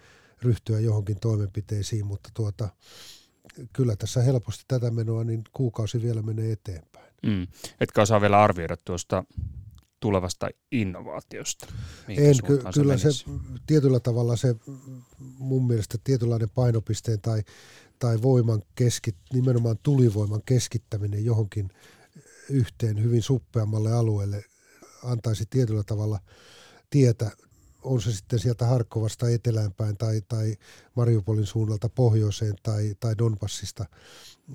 ryhtyä 0.41 0.79
johonkin 0.79 1.19
toimenpiteisiin, 1.19 2.05
mutta 2.05 2.29
tuota, 2.33 2.69
kyllä 3.73 3.95
tässä 3.95 4.21
helposti 4.21 4.63
tätä 4.67 4.91
menoa, 4.91 5.23
niin 5.23 5.43
kuukausi 5.53 6.01
vielä 6.01 6.21
menee 6.21 6.51
eteenpäin. 6.51 7.04
Mm. 7.23 7.47
Etkä 7.79 8.01
osaa 8.01 8.21
vielä 8.21 8.43
arvioida 8.43 8.77
tuosta 8.85 9.23
tulevasta 9.99 10.49
innovaatiosta? 10.71 11.67
En, 12.07 12.35
ky- 12.47 12.59
kyllä 12.73 12.97
se, 12.97 13.11
se 13.11 13.25
tietyllä 13.67 13.99
tavalla 13.99 14.35
se 14.35 14.55
mun 15.17 15.67
mielestä 15.67 15.97
tietynlainen 16.03 16.49
painopisteen 16.49 17.21
tai, 17.21 17.43
tai 17.99 18.21
voiman 18.21 18.61
keskit, 18.75 19.15
nimenomaan 19.33 19.77
tulivoiman 19.83 20.41
keskittäminen 20.45 21.25
johonkin 21.25 21.69
yhteen 22.49 23.03
hyvin 23.03 23.21
suppeammalle 23.21 23.91
alueelle 23.91 24.43
antaisi 25.03 25.45
tietyllä 25.49 25.83
tavalla 25.83 26.19
tietä 26.89 27.31
on 27.85 28.01
se 28.01 28.11
sitten 28.11 28.39
sieltä 28.39 28.65
Harkkovasta 28.65 29.29
eteläänpäin 29.29 29.97
tai, 29.97 30.21
tai 30.27 30.55
Mariupolin 30.95 31.45
suunnalta 31.45 31.89
pohjoiseen 31.89 32.55
tai, 32.63 32.95
tai 32.99 33.17
Donbassista, 33.17 33.85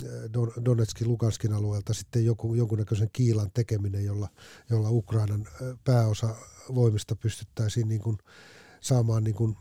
äh, 0.04 0.10
Don, 0.34 0.52
Donetskin, 0.64 1.08
Luganskin 1.08 1.52
alueelta 1.52 1.94
sitten 1.94 2.24
joku, 2.24 2.54
jonkunnäköisen 2.54 3.10
kiilan 3.12 3.50
tekeminen, 3.54 4.04
jolla, 4.04 4.28
jolla 4.70 4.90
Ukrainan 4.90 5.46
äh, 5.46 5.78
pääosa 5.84 6.36
voimista 6.74 7.16
pystyttäisiin 7.16 7.88
niin 7.88 8.00
kuin 8.00 8.18
saamaan 8.80 9.24
niin 9.24 9.34
kuin 9.34 9.56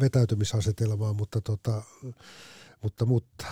vetäytymisasetelmaa, 0.00 1.12
mutta, 1.12 1.40
tota, 1.40 1.82
mutta, 2.82 3.06
mutta 3.06 3.46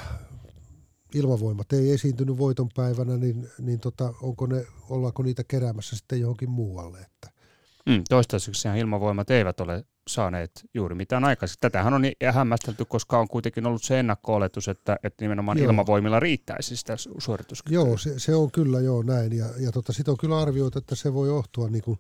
ilmavoimat 1.15 1.73
ei 1.73 1.93
esiintynyt 1.93 2.39
voiton 2.39 2.69
päivänä, 2.77 3.17
niin, 3.17 3.49
niin 3.59 3.81
tota, 3.81 4.15
onko 4.23 4.47
ne, 4.47 4.67
ollaanko 4.91 5.23
niitä 5.23 5.45
keräämässä 5.45 5.97
sitten 5.97 6.21
johonkin 6.21 6.51
muualle, 6.51 6.99
että 6.99 7.40
Mm, 7.87 8.03
toistaiseksi 8.09 8.69
ilmavoimat 8.79 9.31
eivät 9.31 9.61
ole 9.61 9.85
saaneet 10.09 10.51
juuri 10.75 10.95
mitään 10.95 11.25
aikaiseksi. 11.25 11.61
Tätähän 11.61 11.95
on 11.95 12.03
hämmästelty, 12.33 12.85
koska 12.85 13.19
on 13.19 13.29
kuitenkin 13.29 13.67
ollut 13.67 13.83
se 13.83 14.01
ennakko-oletus, 14.01 14.69
että, 14.69 14.97
että 15.03 15.25
nimenomaan 15.25 15.59
joo. 15.59 15.67
ilmavoimilla 15.67 16.21
riittäisi 16.21 16.77
sitä 16.77 16.95
suorituskykyä. 17.19 17.75
Joo, 17.75 17.99
se, 17.99 18.19
se 18.19 18.35
on 18.35 18.51
kyllä 18.51 18.81
joo 18.81 19.03
näin. 19.03 19.37
Ja, 19.37 19.47
ja 19.59 19.73
tota, 19.73 19.93
sitten 19.93 20.13
on 20.13 20.19
kyllä 20.19 20.39
arvioitu, 20.39 20.79
että 20.79 20.95
se 20.95 21.15
voi 21.15 21.29
johtua 21.29 21.69
niin 21.69 21.83
kuin 21.83 21.99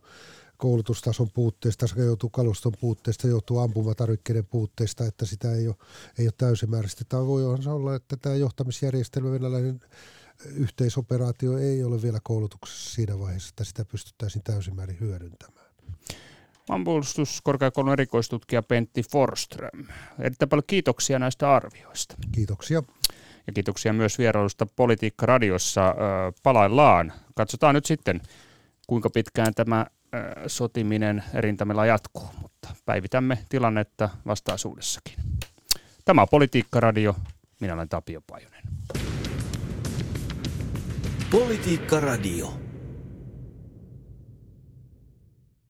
koulutustason 0.57 1.28
puutteesta, 1.35 1.87
se 1.87 2.05
joutuu 2.05 2.31
kaluston 2.31 2.72
puutteesta, 2.81 3.28
joutuu 3.28 3.59
ampumatarvikkeiden 3.59 4.47
puutteesta, 4.47 5.05
että 5.05 5.26
sitä 5.26 5.53
ei 5.53 5.68
ole, 5.68 5.76
ei 6.18 6.26
ole 6.26 6.33
täysimääräisesti. 6.39 7.05
Tai 7.09 7.26
voi 7.26 7.45
olla, 7.45 7.95
että 7.95 8.16
tämä 8.16 8.35
johtamisjärjestelmä 8.35 9.31
venäläinen 9.33 9.81
yhteisoperaatio 10.55 11.59
ei 11.59 11.85
ole 11.85 12.03
vielä 12.03 12.18
koulutuksessa 12.22 12.95
siinä 12.95 13.18
vaiheessa, 13.18 13.49
että 13.49 13.64
sitä 13.64 13.85
pystyttäisiin 13.85 14.45
täysimäärin 14.45 15.01
hyödyntämään. 15.01 15.70
Maanpuolustuskorkeakoulun 16.71 17.93
erikoistutkija 17.93 18.62
Pentti 18.62 19.03
Forström. 19.03 19.87
Erittäin 20.18 20.49
paljon 20.49 20.64
kiitoksia 20.66 21.18
näistä 21.18 21.55
arvioista. 21.55 22.14
Kiitoksia. 22.33 22.83
Ja 23.47 23.53
kiitoksia 23.53 23.93
myös 23.93 24.18
vierailusta 24.18 24.66
Politiikka 24.77 25.27
Radiossa. 25.27 25.95
Palaillaan. 26.43 27.12
Katsotaan 27.35 27.75
nyt 27.75 27.87
sitten, 27.87 28.21
kuinka 28.87 29.11
pitkään 29.11 29.55
tämä 29.55 29.87
sotiminen 30.47 31.25
erintämillä 31.35 31.87
jatkuu, 31.87 32.29
mutta 32.43 32.68
päivitämme 32.87 33.39
tilannetta 33.49 34.09
vastaisuudessakin. 34.27 35.14
Tämä 36.05 36.23
on 36.23 36.29
Politiikka 36.31 36.81
Radio. 36.81 37.16
Minä 37.61 37.75
olen 37.75 37.89
Tapio 37.89 38.21
Pajunen. 38.27 38.62
Politiikka 41.31 42.01
Radio. 42.01 42.70